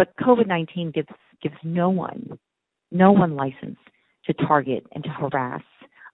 [0.00, 1.10] But COVID-19 gives
[1.42, 2.38] gives no one
[2.90, 3.76] no one license
[4.24, 5.60] to target and to harass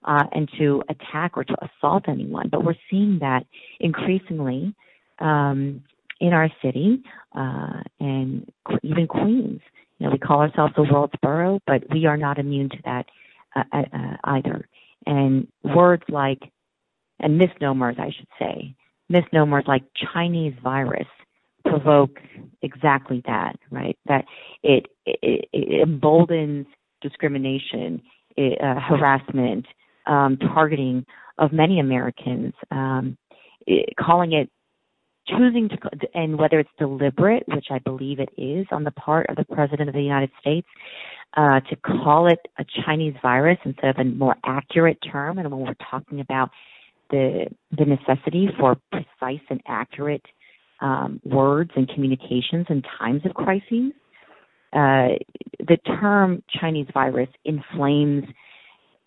[0.05, 2.49] uh, and to attack or to assault anyone.
[2.51, 3.47] But we're seeing that
[3.79, 4.75] increasingly
[5.21, 5.85] um,
[6.21, 7.01] in our city
[7.37, 8.51] uh, and
[8.83, 9.61] even Queens.
[9.99, 13.07] You know, we call ourselves the world's borough, but we are not immune to that
[13.55, 14.69] uh, uh, uh, either.
[15.07, 16.41] And words like,
[17.21, 18.75] and misnomers, I should say,
[19.09, 21.07] misnomers like Chinese virus
[21.69, 22.19] provoke
[22.63, 23.99] exactly that, right?
[24.07, 24.25] That
[24.63, 26.67] it, it, it emboldens
[27.01, 28.03] discrimination,
[28.37, 29.67] it, uh, harassment,
[30.07, 31.05] um, targeting
[31.39, 33.17] of many Americans, um,
[33.67, 34.49] it, calling it
[35.29, 35.77] choosing to,
[36.15, 39.89] and whether it's deliberate, which I believe it is on the part of the President
[39.89, 40.69] of the United States,
[41.37, 45.39] uh, to call it a Chinese virus instead of a more accurate term.
[45.39, 46.51] And when we're talking about
[47.11, 50.25] the the necessity for precise and accurate
[50.81, 53.93] um, words and communications in times of crises,
[54.73, 55.17] uh,
[55.59, 58.25] the term Chinese virus inflames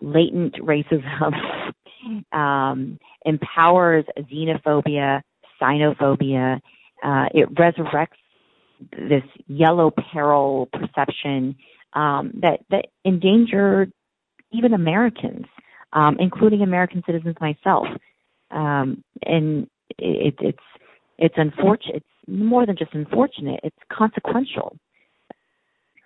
[0.00, 1.32] latent racism,
[2.32, 5.22] um, empowers xenophobia,
[5.62, 6.60] xenophobia.
[7.04, 8.08] Uh, it resurrects
[8.92, 11.54] this yellow peril perception
[11.92, 13.92] um, that that endangered
[14.52, 15.46] even Americans,
[15.92, 17.86] um, including American citizens myself.
[18.50, 20.58] Um, and it, it's
[21.20, 21.96] it's unfortunate.
[21.96, 23.60] It's more than just unfortunate.
[23.62, 24.76] It's consequential,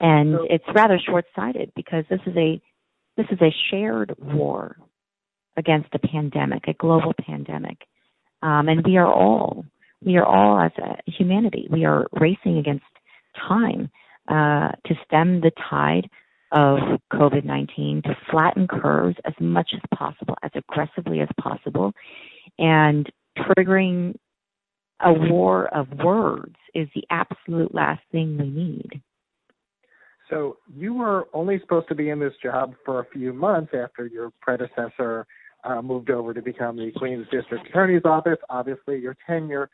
[0.00, 2.61] and so, it's rather short-sighted because this is a
[3.16, 4.77] this is a shared war
[5.57, 7.79] against a pandemic, a global pandemic.
[8.42, 9.64] Um, and we are all,
[10.05, 12.85] we are all as a humanity, we are racing against
[13.48, 13.90] time
[14.29, 16.09] uh, to stem the tide
[16.53, 16.79] of
[17.12, 21.92] COVID 19, to flatten curves as much as possible, as aggressively as possible,
[22.59, 24.14] and triggering
[25.00, 29.02] a war of words is the absolute last thing we need.
[30.30, 34.07] So you were only supposed to be in this job for a few months after
[34.07, 35.26] your predecessor
[35.64, 38.38] uh, moved over to become the Queens District Attorney's Office.
[38.50, 39.70] Obviously, your tenure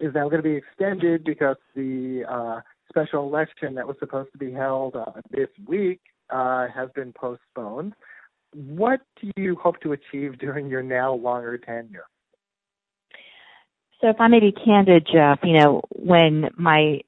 [0.00, 4.38] is now going to be extended because the uh, special election that was supposed to
[4.38, 7.94] be held uh, this week uh, has been postponed.
[8.54, 12.04] What do you hope to achieve during your now longer tenure?
[14.02, 17.02] So, if I may be candid, Jeff, you know, when my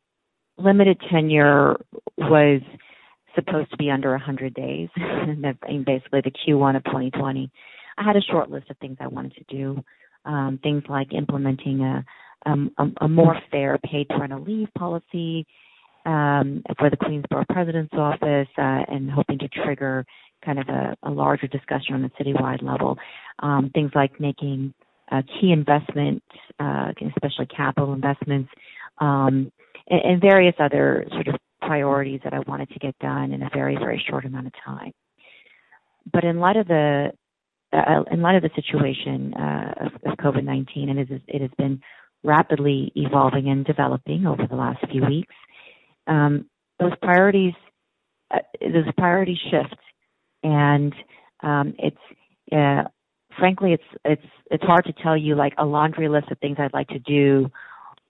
[0.57, 1.77] limited tenure
[2.17, 2.61] was
[3.35, 7.51] supposed to be under 100 days, basically the Q1 of 2020,
[7.99, 9.83] I had a short list of things I wanted to do.
[10.25, 12.05] Um, things like implementing a,
[12.47, 15.47] um, a, a more fair paid parental leave policy
[16.07, 20.07] um, for the Queensborough President's Office, uh, and hoping to trigger
[20.45, 22.97] kind of a, a larger discussion on a citywide level.
[23.41, 24.73] Um, things like making
[25.41, 26.27] key investments,
[26.59, 28.51] uh, especially capital investments,
[28.99, 29.51] um,
[29.89, 33.51] and, and various other sort of priorities that I wanted to get done in a
[33.53, 34.93] very, very short amount of time.
[36.13, 37.13] But in light of the
[37.73, 41.51] uh, in light of the situation uh, of, of COVID-19, and it, is, it has
[41.59, 41.81] been
[42.23, 45.35] rapidly evolving and developing over the last few weeks,
[46.07, 46.49] um,
[46.79, 47.55] those priorities,
[48.31, 49.77] uh, those priorities shift,
[50.45, 50.95] and
[51.43, 51.97] um, it's
[52.53, 52.85] uh,
[53.39, 56.75] frankly, it's it's it's hard to tell you like a laundry list of things I'd
[56.75, 57.51] like to do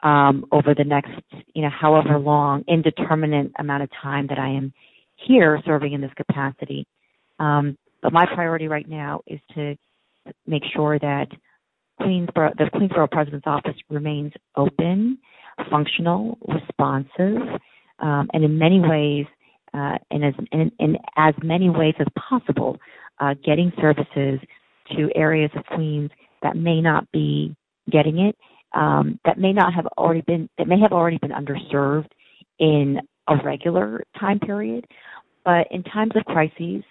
[0.02, 1.10] um, over the next,
[1.54, 4.72] you know, however long, indeterminate amount of time that I am
[5.16, 6.86] here serving in this capacity.
[7.38, 9.76] Um, but my priority right now is to
[10.46, 11.28] make sure that
[12.00, 15.18] Queensborough, the Queensborough President's Office remains open,
[15.70, 17.60] functional, responsive,
[18.00, 19.26] um, and in many ways,
[19.72, 22.78] uh, in, as, in, in, as many ways as possible,
[23.20, 24.40] uh, getting services
[24.92, 26.10] to areas of Queens
[26.42, 27.56] that may not be
[27.90, 28.36] getting it,
[28.72, 32.08] um, that may not have already been, that may have already been underserved
[32.58, 34.86] in a regular time period,
[35.44, 36.82] But in times of crises,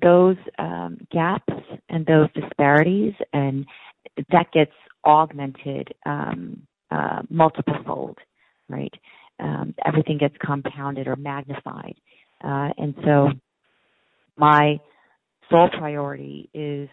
[0.00, 1.52] those um, gaps
[1.88, 3.66] and those disparities, and
[4.30, 4.72] that gets
[5.04, 8.18] augmented um, uh, multiple fold,
[8.68, 8.92] right?
[9.38, 11.96] Um, everything gets compounded or magnified.
[12.42, 13.30] Uh, and so
[14.36, 14.78] my
[15.52, 16.88] sole priority is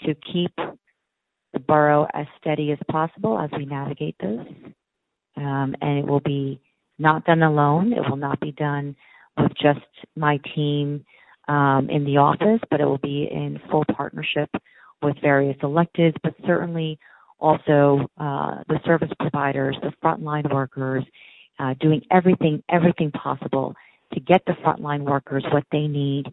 [0.00, 0.52] to keep
[1.52, 4.40] the borough as steady as possible as we navigate this.
[5.36, 6.60] Um, and it will be
[6.98, 7.92] not done alone.
[7.92, 8.96] It will not be done
[9.38, 9.80] with just
[10.16, 11.04] my team
[11.48, 14.50] um, in the office, but it will be in full partnership
[15.02, 16.98] with various electeds, but certainly
[17.38, 21.04] also uh, the service providers, the frontline workers,
[21.58, 23.74] uh, doing everything, everything possible
[24.14, 26.26] to get the frontline workers what they need,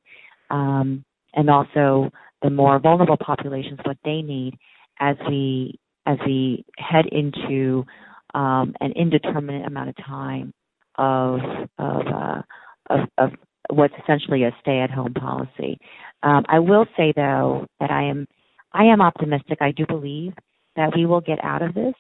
[0.51, 1.03] um,
[1.34, 2.12] and also
[2.42, 4.58] the more vulnerable populations what they need
[5.00, 7.86] as we as we head into
[8.34, 10.54] um, an indeterminate amount of time
[10.98, 11.40] of
[11.78, 12.42] of, uh,
[12.90, 13.32] of, of
[13.70, 15.78] what's essentially a stay-at-home policy.
[16.24, 18.28] Um, I will say though that I am
[18.74, 19.60] I am optimistic.
[19.62, 20.34] I do believe
[20.76, 21.96] that we will get out of this.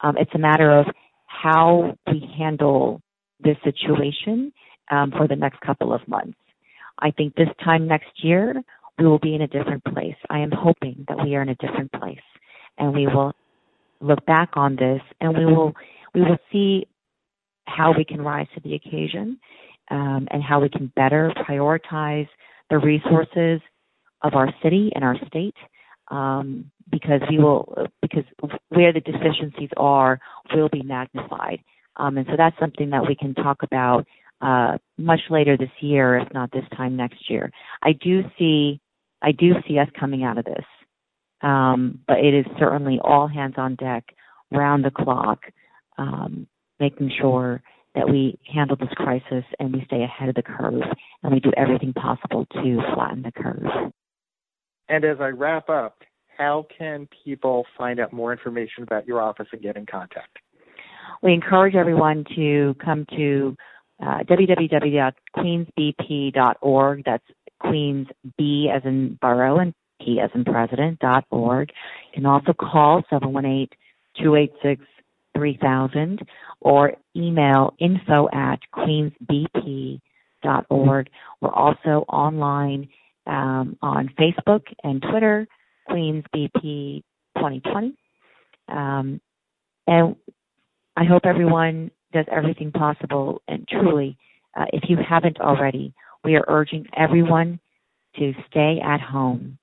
[0.00, 0.86] Um, it's a matter of
[1.26, 3.00] how we handle
[3.40, 4.52] this situation
[4.90, 6.38] um, for the next couple of months.
[6.98, 8.54] I think this time next year
[8.98, 10.16] we will be in a different place.
[10.28, 12.18] I am hoping that we are in a different place,
[12.78, 13.32] and we will
[14.00, 15.74] look back on this and we will
[16.14, 16.86] we will see
[17.66, 19.38] how we can rise to the occasion
[19.90, 22.28] um, and how we can better prioritize
[22.70, 23.60] the resources
[24.22, 25.54] of our city and our state
[26.10, 28.24] um, because we will because
[28.68, 30.18] where the deficiencies are
[30.54, 31.60] will be magnified
[31.96, 34.06] um, and so that's something that we can talk about
[34.40, 37.50] uh, much later this year if not this time next year
[37.82, 38.80] i do see
[39.22, 40.64] i do see us coming out of this
[41.40, 44.04] um, but it is certainly all hands on deck
[44.50, 45.40] round the clock
[45.98, 46.46] um,
[46.80, 47.62] making sure
[47.94, 50.82] that we handle this crisis and we stay ahead of the curve
[51.22, 53.92] and we do everything possible to flatten the curve.
[54.88, 55.98] And as I wrap up,
[56.36, 60.38] how can people find out more information about your office and get in contact?
[61.22, 63.56] We encourage everyone to come to
[64.02, 67.04] uh, www.queensbp.org.
[67.04, 67.24] That's
[67.60, 71.70] Queens B as in borough and P as in president dot org.
[72.12, 73.68] You can also call 718
[74.22, 74.84] 286
[75.36, 76.22] 3000
[76.60, 80.00] or email info at queensbp.org.
[81.40, 82.88] We're also online
[83.26, 85.46] um, on Facebook and Twitter,
[85.88, 87.02] Queens BP
[87.36, 87.94] 2020.
[88.68, 89.20] Um,
[89.86, 90.16] and
[90.96, 93.42] I hope everyone does everything possible.
[93.48, 94.16] And truly,
[94.56, 95.94] uh, if you haven't already,
[96.24, 97.60] we are urging everyone
[98.16, 99.58] to stay at home.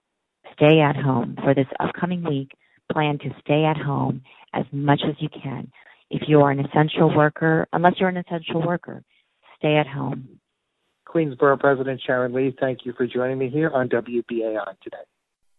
[0.53, 2.51] Stay at home for this upcoming week.
[2.91, 4.21] Plan to stay at home
[4.53, 5.71] as much as you can.
[6.09, 9.03] If you are an essential worker, unless you're an essential worker,
[9.57, 10.39] stay at home.
[11.05, 14.97] Queensborough President Sharon Lee, thank you for joining me here on WBAI today.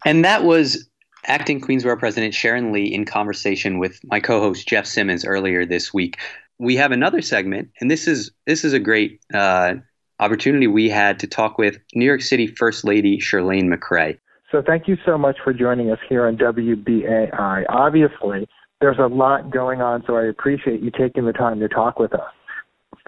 [0.04, 0.88] And that was
[1.26, 6.18] acting Queensborough President Sharon Lee in conversation with my co-host Jeff Simmons earlier this week.
[6.58, 9.74] We have another segment, and this is this is a great uh,
[10.18, 14.18] opportunity we had to talk with New York City First Lady Chirlane McCray.
[14.50, 17.64] So thank you so much for joining us here on WBAI.
[17.68, 18.48] Obviously,
[18.80, 22.14] there's a lot going on, so I appreciate you taking the time to talk with
[22.14, 22.32] us.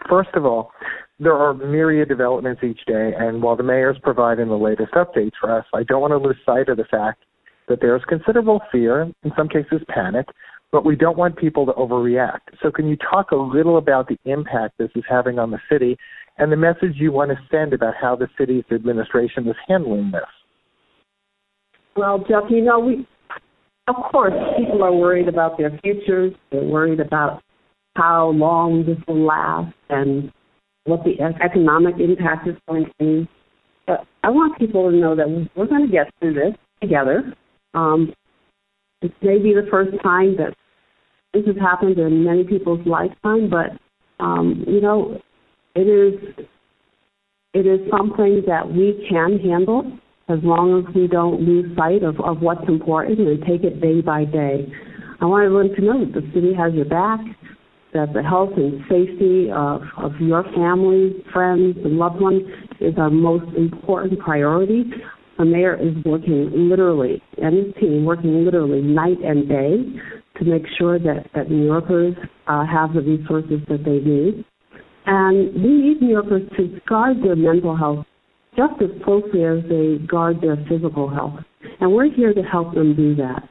[0.08, 0.72] First of all,
[1.20, 5.32] there are myriad developments each day, and while the mayor is providing the latest updates
[5.40, 7.24] for us, I don't want to lose sight of the fact
[7.68, 10.26] that there is considerable fear, in some cases panic,
[10.72, 12.40] but we don't want people to overreact.
[12.62, 15.96] So, can you talk a little about the impact this is having on the city
[16.38, 20.22] and the message you want to send about how the city's administration is handling this?
[21.96, 23.06] Well, Jeff, you know, we
[23.88, 26.34] of course, people are worried about their futures.
[26.52, 27.42] They're worried about
[27.96, 30.30] how long this will last and
[30.84, 33.28] what the economic impact is going to be.
[33.86, 37.34] But I want people to know that we're going to get through this together.
[37.72, 38.12] Um,
[39.02, 40.54] this may be the first time that
[41.32, 43.78] this has happened in many people's lifetime, but
[44.22, 45.20] um, you know,
[45.74, 46.46] it is
[47.54, 52.20] it is something that we can handle as long as we don't lose sight of,
[52.20, 54.66] of what's important and take it day by day.
[55.20, 57.20] I want everyone to know that the city has your back,
[57.94, 62.42] that the health and safety of, of your family, friends, and loved ones
[62.80, 64.84] is our most important priority.
[65.38, 69.84] The mayor is working literally, and his team working literally night and day
[70.38, 72.14] to make sure that, that New Yorkers
[72.48, 74.44] uh, have the resources that they need.
[75.06, 78.04] And we need New Yorkers to guard their mental health
[78.56, 81.38] just as closely as they guard their physical health.
[81.80, 83.48] And we're here to help them do that.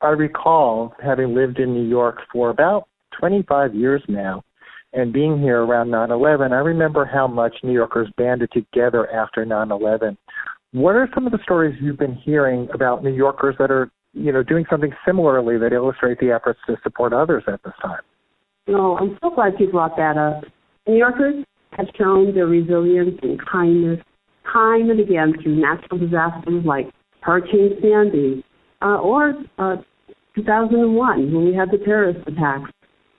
[0.00, 2.88] I recall having lived in New York for about
[3.20, 4.42] 25 years now,
[4.92, 10.16] and being here around 9/11, I remember how much New Yorkers banded together after 9/11.
[10.72, 14.32] What are some of the stories you've been hearing about New Yorkers that are, you
[14.32, 18.00] know, doing something similarly that illustrate the efforts to support others at this time?
[18.66, 20.44] No, I'm so glad you brought that up.
[20.86, 21.42] New Yorkers
[21.72, 24.00] have shown their resilience and kindness
[24.52, 26.86] time and again through natural disasters like
[27.20, 28.44] Hurricane Sandy
[28.82, 29.76] uh, or uh,
[30.34, 32.70] 2001 when we had the terrorist attacks.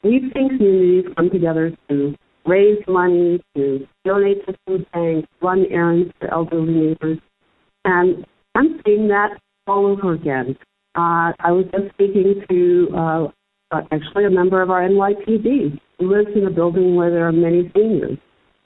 [0.04, 6.12] We've seen communities come together to raise money, to donate to food banks, run errands
[6.20, 7.20] for elderly neighbors,
[7.86, 8.26] and
[8.56, 10.58] I'm seeing that all over again.
[10.96, 13.28] Uh, I was just speaking to uh,
[13.72, 17.32] uh, actually a member of our NYPD who lives in a building where there are
[17.32, 18.18] many seniors.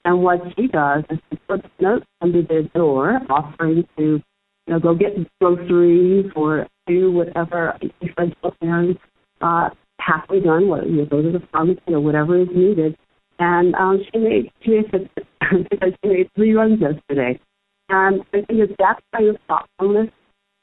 [0.05, 4.79] And what she does is she puts notes under their door offering to, you know,
[4.79, 8.99] go get groceries or do whatever essential errands
[9.41, 9.69] uh,
[10.29, 12.97] be done, whether you go to the pharmacy or whatever is needed.
[13.39, 15.09] And um, she made she made
[16.03, 17.39] she made three runs yesterday.
[17.93, 20.09] And I think it's that kind of thoughtfulness,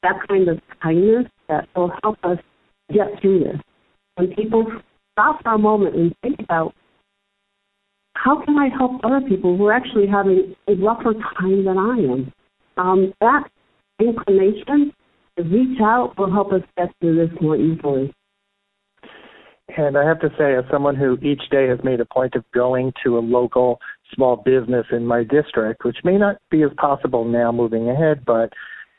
[0.03, 2.37] that kind of kindness that will help us
[2.93, 3.61] get through this.
[4.15, 4.65] When people
[5.13, 6.73] stop for a moment and think about
[8.15, 11.97] how can I help other people who are actually having a rougher time than I
[11.99, 12.33] am?
[12.75, 13.43] Um, that
[14.01, 14.91] inclination
[15.37, 18.13] to reach out will help us get through this more easily.
[19.77, 22.43] And I have to say, as someone who each day has made a point of
[22.53, 23.79] going to a local
[24.13, 28.51] small business in my district, which may not be as possible now moving ahead, but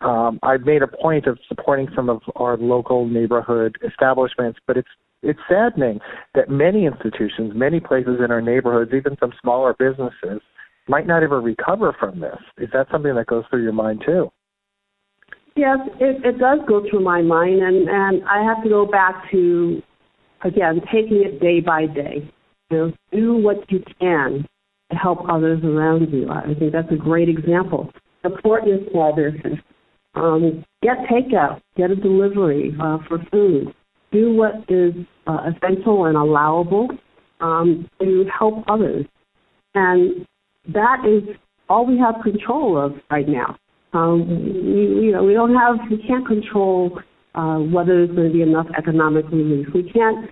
[0.03, 4.59] um, I've made a point of supporting some of our local neighborhood establishments.
[4.67, 4.89] But it's
[5.23, 6.01] it's saddening
[6.35, 10.41] that many institutions, many places in our neighborhoods, even some smaller businesses,
[10.89, 12.39] might not ever recover from this.
[12.59, 14.31] Is that something that goes through your mind too?
[15.55, 19.31] Yes, it, it does go through my mind, and and I have to go back
[19.31, 19.81] to
[20.45, 22.33] again taking it day by day.
[22.71, 24.49] You know, do what you can
[24.95, 26.29] help others around you.
[26.31, 27.91] I think that's a great example.
[28.23, 29.59] Support your small business.
[30.15, 33.75] Um, get takeout, get a delivery uh, for food
[34.13, 34.95] do what is
[35.27, 36.89] uh, essential and allowable
[37.41, 39.07] um, to help others.
[39.75, 40.27] And
[40.73, 41.35] that is
[41.69, 43.57] all we have control of right now.
[43.95, 47.01] Um, we, you know, we don't have, we can't control
[47.35, 49.67] uh, whether there's going to be enough economic relief.
[49.75, 50.31] We can't,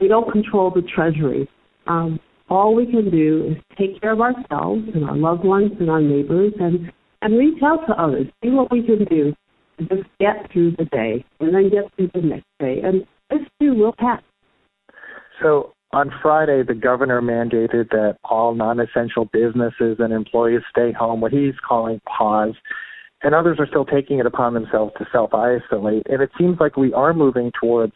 [0.00, 1.48] we don't control the treasury.
[1.86, 2.20] Um,
[2.52, 6.02] all we can do is take care of ourselves and our loved ones and our
[6.02, 6.92] neighbors and,
[7.22, 8.26] and reach out to others.
[8.44, 9.32] See what we can do
[9.78, 12.82] to just get through the day and then get through the next day.
[12.84, 14.20] And this too will pass.
[15.42, 21.22] So on Friday, the governor mandated that all non essential businesses and employees stay home,
[21.22, 22.54] what he's calling pause.
[23.22, 26.06] And others are still taking it upon themselves to self isolate.
[26.10, 27.94] And it seems like we are moving towards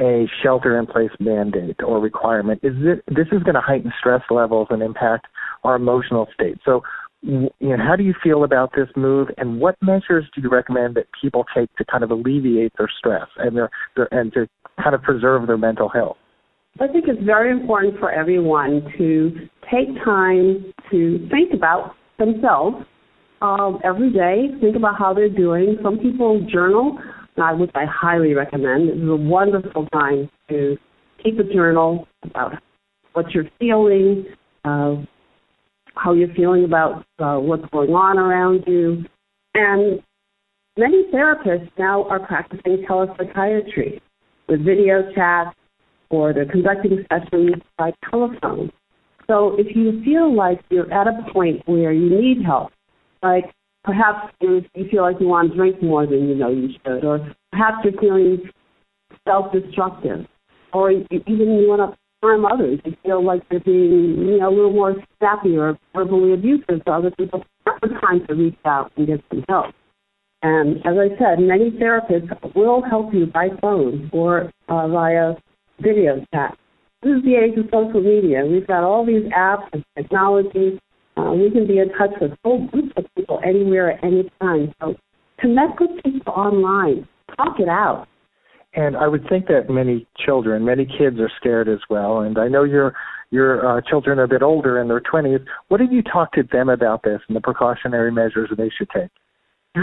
[0.00, 2.60] a shelter in place mandate or requirement.
[2.62, 5.26] Is it, this is going to heighten stress levels and impact
[5.64, 6.58] our emotional state.
[6.64, 6.82] So,
[7.22, 10.96] you know, how do you feel about this move, and what measures do you recommend
[10.96, 14.48] that people take to kind of alleviate their stress and their, their and to
[14.82, 16.16] kind of preserve their mental health?
[16.80, 19.30] I think it's very important for everyone to
[19.70, 22.84] take time to think about themselves
[23.40, 24.48] um, every day.
[24.60, 25.76] Think about how they're doing.
[25.82, 26.98] Some people journal,
[27.36, 28.88] which I highly recommend.
[28.88, 30.76] This is a wonderful time to
[31.22, 32.54] keep a journal about
[33.12, 34.24] what you're feeling,
[34.64, 34.96] uh,
[35.94, 39.04] how you're feeling about uh, what's going on around you.
[39.54, 40.02] And
[40.76, 44.00] many therapists now are practicing telepsychiatry
[44.48, 45.54] with video chat
[46.10, 48.70] or they're conducting sessions by telephone.
[49.26, 52.70] So if you feel like you're at a point where you need help,
[53.22, 53.44] like
[53.84, 57.18] perhaps you feel like you want to drink more than you know you should, or
[57.50, 58.50] perhaps you're feeling
[59.26, 60.26] self-destructive,
[60.72, 64.54] or even you want to harm others, you feel like you're being you know a
[64.54, 68.92] little more snappy or verbally abusive to other people, that's the time to reach out
[68.96, 69.74] and get some help.
[70.42, 75.34] And as I said, many therapists will help you by phone or uh, via
[75.80, 76.56] video chat.
[77.02, 78.44] This is the age of social media.
[78.44, 80.80] We've got all these apps and technology.
[81.16, 84.72] Uh, we can be in touch with whole groups of people anywhere at any time.
[84.80, 84.94] So
[85.38, 87.06] connect with people online.
[87.36, 88.06] Talk it out.
[88.74, 92.20] And I would think that many children, many kids are scared as well.
[92.20, 92.94] And I know your
[93.30, 95.44] your uh, children are a bit older in their 20s.
[95.68, 98.88] What have you talked to them about this and the precautionary measures that they should
[98.90, 99.10] take?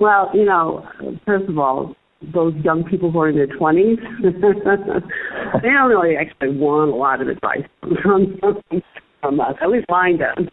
[0.00, 0.86] well, you know,
[1.26, 1.94] first of all,
[2.32, 7.20] those young people who are in their twenties, they don't really actually want a lot
[7.20, 7.68] of advice
[8.02, 8.38] from
[9.20, 9.54] from us.
[9.60, 10.46] At least mine does.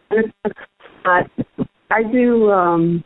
[1.04, 1.30] but
[1.90, 3.04] I do, um,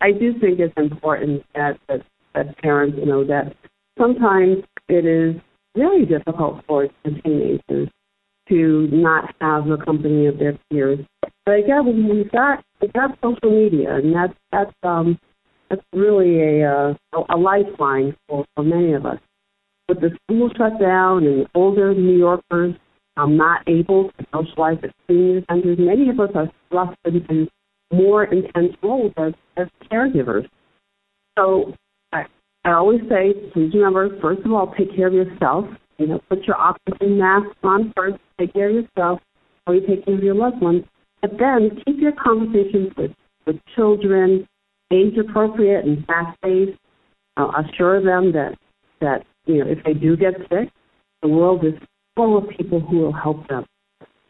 [0.00, 2.02] I do think it's important that, that
[2.34, 3.54] that parents know that
[3.98, 5.40] sometimes it is
[5.76, 6.88] very difficult for
[7.24, 7.88] teenagers
[8.48, 10.98] to not have the company of their peers.
[11.46, 15.18] But again, we've got we've got social media, and that's that's um
[15.70, 16.94] that's really a uh,
[17.30, 19.18] a lifeline for for many of us.
[19.88, 22.74] With the school shut down and older New Yorkers
[23.16, 27.46] um, not able to socialize at senior centers, many of us are thrust into
[27.92, 30.48] more intense roles as, as caregivers.
[31.38, 31.74] So
[32.12, 32.24] I,
[32.64, 35.66] I always say, please remember, first of all, take care of yourself.
[35.98, 39.20] You know, put your oxygen mask on first, take care of yourself,
[39.66, 40.84] or you take care of your loved ones.
[41.22, 43.12] But then keep your conversations with,
[43.46, 44.46] with children
[44.92, 46.78] age appropriate and fact based.
[47.36, 48.54] Uh, assure them that
[49.00, 50.70] that you know if they do get sick,
[51.20, 51.74] the world is
[52.16, 53.64] full of people who will help them.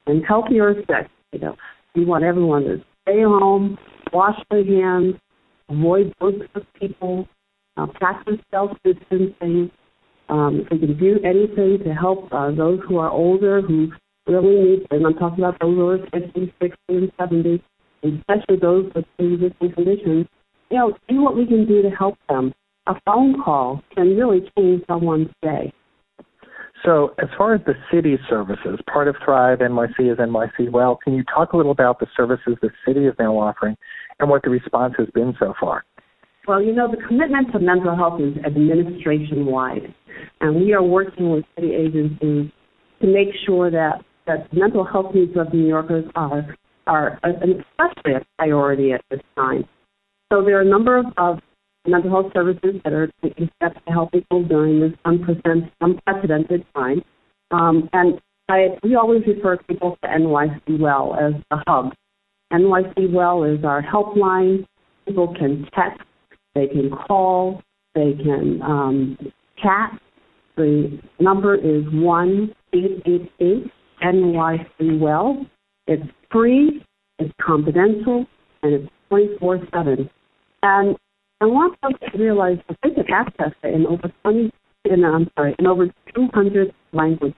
[0.07, 1.09] And healthier sex.
[1.32, 1.57] You know,
[1.95, 3.78] we want everyone to stay home,
[4.12, 5.14] wash their hands,
[5.68, 7.28] avoid groups of people,
[7.76, 9.70] uh, practice self distancing.
[10.28, 13.89] Um, if we can do anything to help uh, those who are older who
[14.26, 17.62] really need, and I'm talking about those who are 50, 60, and 70,
[18.03, 20.26] especially those with pre-existing conditions,
[20.70, 22.55] you know, see what we can do to help them.
[22.87, 25.72] A phone call can really change someone's day.
[26.85, 30.99] So, as far as the city services, part of Thrive NYC is NYC Well.
[31.03, 33.76] Can you talk a little about the services the city is now offering
[34.20, 35.85] and what the response has been so far?
[36.47, 39.95] Well, you know, the commitment to mental health is administration wide,
[40.43, 42.51] and we are working with city agencies
[43.01, 46.55] to make sure that, that mental health needs of New Yorkers are,
[46.87, 49.64] are especially a priority at this time.
[50.30, 51.39] So there are a number of, of
[51.87, 57.03] mental health services that are taking steps to help people during this unprecedented time.
[57.51, 61.93] Um, and I, we always refer people to NYC Well as the hub.
[62.53, 64.66] NYC Well is our helpline.
[65.07, 66.01] People can text,
[66.55, 67.62] they can call,
[67.95, 69.18] they can um,
[69.62, 69.99] chat.
[70.57, 73.70] The number is one eight eight eight
[74.03, 75.47] NYC Well.
[75.87, 76.85] It's free,
[77.18, 78.26] it's confidential,
[78.62, 80.11] and it's 24 7.
[80.62, 80.97] And
[81.45, 84.51] I want folks to realize that they can access it in over 20,
[84.86, 87.36] in, I'm sorry, in over 200 languages.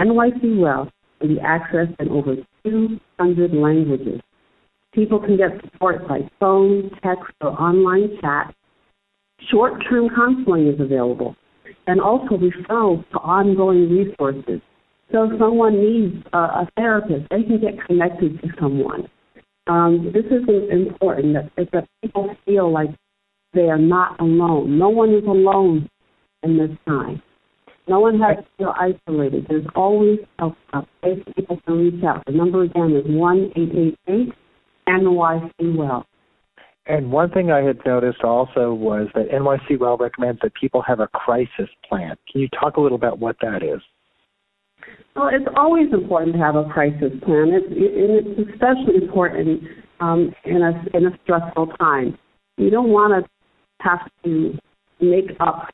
[0.00, 0.88] NYC Well
[1.18, 4.20] can be accessed in over 200 languages.
[4.94, 8.54] People can get support by phone, text, or online chat.
[9.50, 11.34] Short-term counseling is available,
[11.88, 14.60] and also referrals to ongoing resources.
[15.10, 19.08] So if someone needs a, a therapist, they can get connected to someone.
[19.66, 22.90] Um, this is important that, that people feel like
[23.54, 24.78] they are not alone.
[24.78, 25.88] No one is alone
[26.42, 27.22] in this time.
[27.88, 29.46] No one has to feel isolated.
[29.48, 30.88] There's always help up.
[31.36, 32.22] People can reach out.
[32.26, 34.32] The number again is one eight eight eight
[34.88, 36.06] NYC Well.
[36.86, 41.00] And one thing I had noticed also was that NYC Well recommends that people have
[41.00, 42.16] a crisis plan.
[42.30, 43.80] Can you talk a little about what that is?
[45.14, 47.50] Well, it's always important to have a crisis plan.
[47.52, 49.62] It's, and it's especially important
[50.00, 52.18] um, in a in a stressful time.
[52.56, 53.30] You don't want to
[53.82, 54.58] have to
[55.00, 55.68] make up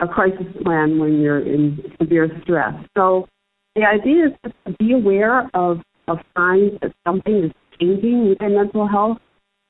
[0.00, 2.74] a crisis plan when you're in severe stress.
[2.96, 3.28] So
[3.74, 5.78] the idea is to be aware of,
[6.08, 9.18] of signs that something is changing with your mental health,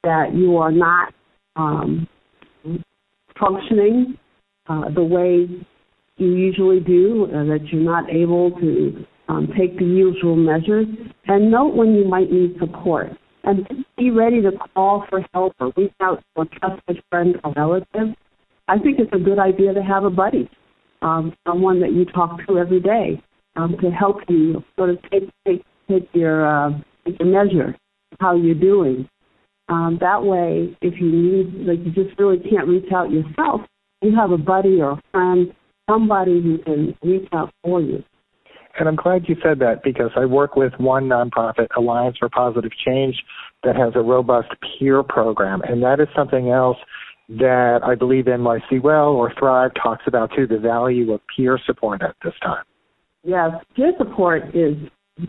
[0.03, 1.13] that you are not
[1.57, 2.09] um,
[3.39, 4.19] functioning
[4.69, 5.49] uh, the way
[6.17, 10.87] you usually do, uh, that you're not able to um, take the usual measures,
[11.27, 13.11] and note when you might need support
[13.47, 13.67] and
[13.97, 18.15] be ready to call for help or reach out to a trusted friend or relative.
[18.69, 20.51] I think it's a good idea to have a buddy,
[21.03, 23.23] um, someone that you talk to every day,
[23.55, 26.71] um, to help you sort of take take take your uh,
[27.05, 27.75] take your measure
[28.21, 29.09] how you're doing.
[29.69, 33.63] Um, that way, if you need, like, you just really can't reach out yourself,
[34.03, 35.53] you have a buddy or a friend,
[35.91, 38.03] somebody who can reach out for you.
[38.79, 42.73] And I'm glad you said that because I work with one nonprofit, Alliance for Positive
[42.87, 43.17] Change,
[43.63, 44.49] that has a robust
[44.79, 45.63] peer program.
[45.63, 46.77] And that is something else
[47.29, 52.03] that I believe NYC Well or Thrive talks about too the value of peer support
[52.03, 52.65] at this time.
[53.25, 54.77] Yes, peer support is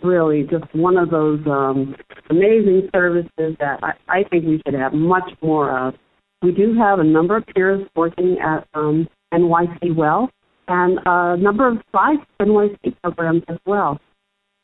[0.04, 1.96] really just one of those um,
[2.30, 5.96] amazing services that I, I think we should have much more of.
[6.44, 10.30] We do have a number of peers working at um, NYC Well,
[10.68, 14.00] and a number of Thrive NYC programs as well.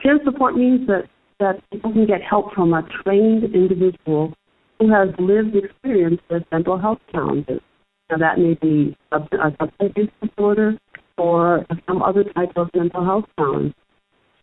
[0.01, 1.03] Peer support means that,
[1.39, 4.33] that people can get help from a trained individual
[4.79, 7.61] who has lived experience with mental health challenges.
[8.09, 10.77] Now that may be a, a substance use disorder
[11.17, 13.73] or some other type of mental health challenge.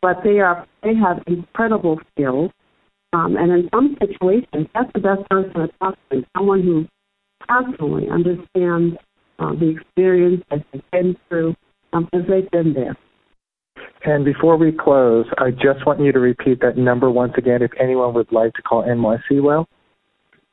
[0.03, 2.51] But they are they have incredible skills,
[3.13, 6.25] um, and in some situations, that's the best person to talk to.
[6.35, 6.87] Someone who
[7.47, 8.97] personally understands
[9.41, 11.55] uh, the experience that they've been through
[11.93, 12.97] um, because they've been there.
[14.05, 17.71] And before we close, I just want you to repeat that number once again if
[17.79, 19.67] anyone would like to call NYC Well.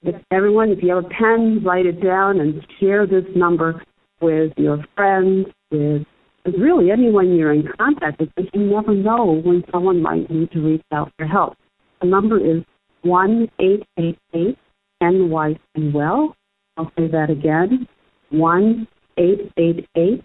[0.04, 3.84] If everyone, if you have a pen, write it down and share this number
[4.22, 6.04] with your friends, with,
[6.46, 10.52] with really anyone you're in contact with, because you never know when someone might need
[10.52, 11.56] to reach out for help.
[12.02, 12.64] The number is
[13.02, 14.58] one eight eight eight
[15.02, 16.36] NYC Well.
[16.78, 17.88] I'll say that again.
[18.30, 20.24] One eight eight eight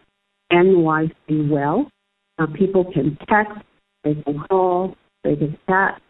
[0.53, 1.91] NYC Well.
[2.39, 3.53] Uh, people can text,
[4.05, 6.01] they can call, they can chat,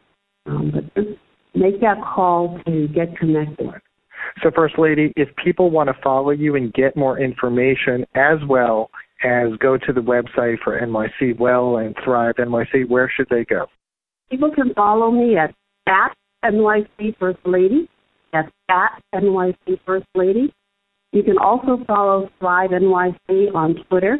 [0.46, 1.18] um, but just
[1.54, 3.70] make that call to get connected.
[4.42, 8.90] So, First Lady, if people want to follow you and get more information as well
[9.24, 13.66] as go to the website for NYC Well and Thrive NYC, where should they go?
[14.30, 15.54] People can follow me at,
[15.86, 16.14] at
[16.44, 17.88] NYC First Lady.
[18.32, 20.52] That's at NYC First Lady.
[21.12, 24.18] You can also follow Thrive NYC on Twitter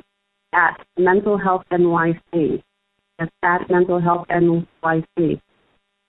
[0.55, 2.62] at Mental Health NYC.
[3.18, 5.40] That's at Mental Health NYC.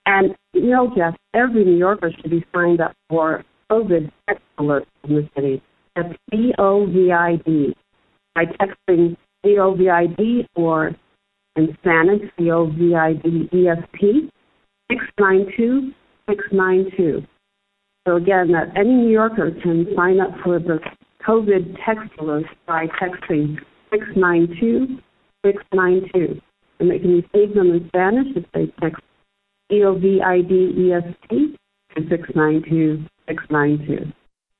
[0.05, 4.85] And you know, Jeff, every New Yorker should be signed up for COVID text alerts
[5.05, 5.61] in the city.
[5.95, 7.75] That's COVID
[8.35, 9.15] by texting
[9.45, 10.95] COVID or
[11.55, 14.29] in Spanish COVID
[14.89, 15.91] six nine two
[16.27, 17.21] six nine two.
[18.07, 20.79] So again, that any New Yorker can sign up for the
[21.25, 23.57] COVID text alert by texting
[23.91, 24.99] 692
[25.45, 26.41] 692.
[26.79, 29.01] And they can receive them in Spanish if they text
[29.71, 31.57] E-O-V-I-D-E-S-T
[31.95, 34.11] to 692 692.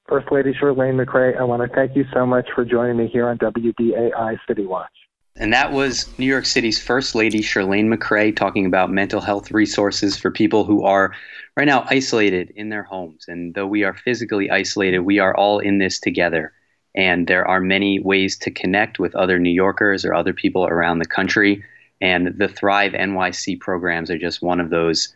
[0.07, 3.27] First Lady Chirlane McCray, I want to thank you so much for joining me here
[3.27, 4.91] on WBAI City Watch.
[5.35, 10.15] And that was New York City's First Lady Chirlane McCray, talking about mental health resources
[10.15, 11.11] for people who are
[11.57, 13.25] right now isolated in their homes.
[13.27, 16.53] And though we are physically isolated, we are all in this together.
[16.95, 20.99] And there are many ways to connect with other New Yorkers or other people around
[20.99, 21.63] the country.
[21.99, 25.15] And the Thrive NYC programs are just one of those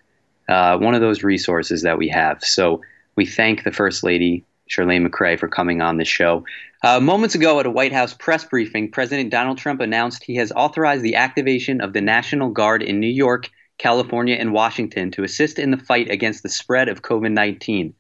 [0.50, 2.42] uh, one of those resources that we have.
[2.42, 2.82] So
[3.16, 6.44] we thank the First Lady Chirlane McCray for coming on the show.
[6.84, 10.52] Uh, moments ago at a White House press briefing, President Donald Trump announced he has
[10.52, 15.60] authorized the activation of the National Guard in New York, California, and Washington to assist
[15.60, 17.94] in the fight against the spread of COVID 19.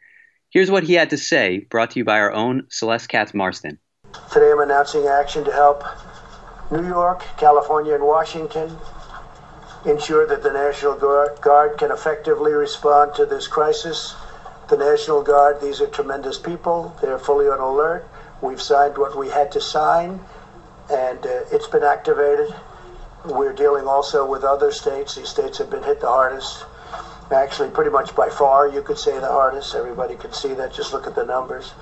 [0.49, 3.80] Here's what he had to say, brought to you by our own Celeste Katz Marston.
[4.32, 5.84] Today I'm announcing action to help
[6.72, 8.78] New York, California, and Washington
[9.86, 14.15] ensure that the National Guard can effectively respond to this crisis.
[14.70, 16.95] The National Guard, these are tremendous people.
[17.01, 18.07] They're fully on alert.
[18.41, 20.20] We've signed what we had to sign,
[20.91, 22.53] and uh, it's been activated.
[23.26, 25.15] We're dealing also with other states.
[25.15, 26.65] These states have been hit the hardest
[27.32, 29.76] actually pretty much by far, you could say the hardest.
[29.76, 30.74] Everybody could see that.
[30.74, 31.74] Just look at the numbers.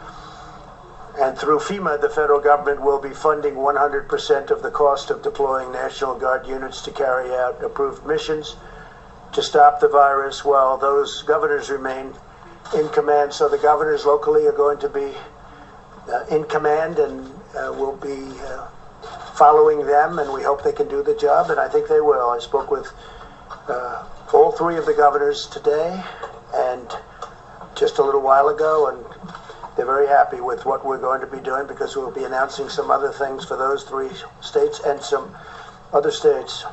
[1.20, 5.72] And through FEMA, the federal government will be funding 100% of the cost of deploying
[5.72, 8.56] National Guard units to carry out approved missions
[9.32, 12.14] to stop the virus while those governors remain
[12.74, 13.34] in command.
[13.34, 15.14] So the governors locally are going to be
[16.12, 18.68] uh, in command and uh, will be uh,
[19.36, 22.30] following them, and we hope they can do the job, and I think they will.
[22.30, 22.92] I spoke with
[23.68, 24.04] uh,
[24.34, 26.04] all three of the governors today
[26.54, 26.88] and
[27.76, 29.06] just a little while ago, and
[29.76, 32.90] they're very happy with what we're going to be doing because we'll be announcing some
[32.90, 34.12] other things for those three
[34.42, 35.36] states and some
[35.92, 36.64] other states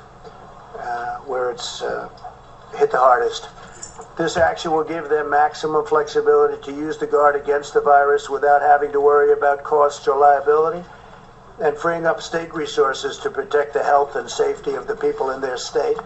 [0.78, 2.08] uh, where it's uh,
[2.76, 3.48] hit the hardest.
[4.16, 8.62] This action will give them maximum flexibility to use the guard against the virus without
[8.62, 10.84] having to worry about costs or liability
[11.58, 15.40] and freeing up state resources to protect the health and safety of the people in
[15.40, 15.98] their state.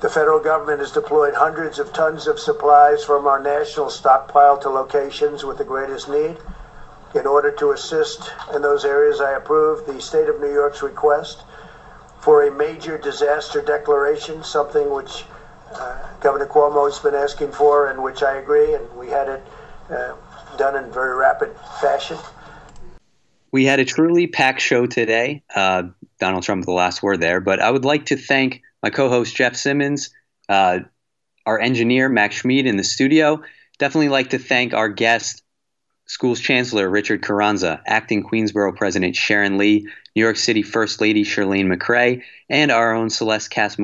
[0.00, 4.68] The federal government has deployed hundreds of tons of supplies from our national stockpile to
[4.68, 6.38] locations with the greatest need.
[7.14, 11.44] In order to assist in those areas, I approved the state of New York's request
[12.20, 15.24] for a major disaster declaration, something which
[16.20, 19.42] Governor Cuomo has been asking for and which I agree, and we had it
[19.90, 20.14] uh,
[20.56, 22.16] done in very rapid fashion.
[23.50, 25.42] We had a truly packed show today.
[25.54, 25.84] Uh,
[26.18, 29.56] Donald Trump, the last word there, but I would like to thank my co-host Jeff
[29.56, 30.10] Simmons,
[30.48, 30.80] uh,
[31.44, 33.42] our engineer Max Schmid in the studio.
[33.78, 35.42] Definitely like to thank our guest,
[36.06, 41.66] Schools Chancellor Richard Carranza, Acting Queensborough President Sharon Lee, New York City First Lady Chirlane
[41.66, 43.78] McCray, and our own Celeste Katz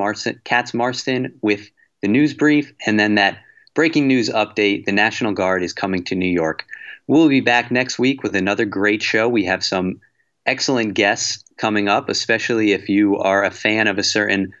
[0.73, 1.69] Marston with
[2.01, 3.39] the news brief, and then that
[3.73, 6.65] breaking news update: the National Guard is coming to New York.
[7.07, 9.27] We'll be back next week with another great show.
[9.27, 10.01] We have some
[10.45, 14.53] excellent guests coming up, especially if you are a fan of a certain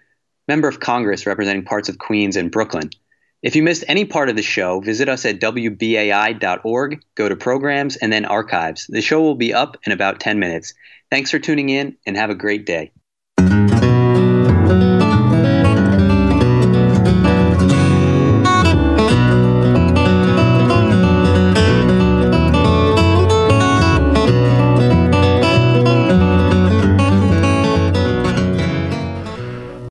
[0.47, 2.89] member of Congress representing parts of Queens and Brooklyn.
[3.41, 7.95] If you missed any part of the show, visit us at WBAI.org, go to programs,
[7.95, 8.87] and then archives.
[8.87, 10.73] The show will be up in about 10 minutes.
[11.09, 12.91] Thanks for tuning in and have a great day.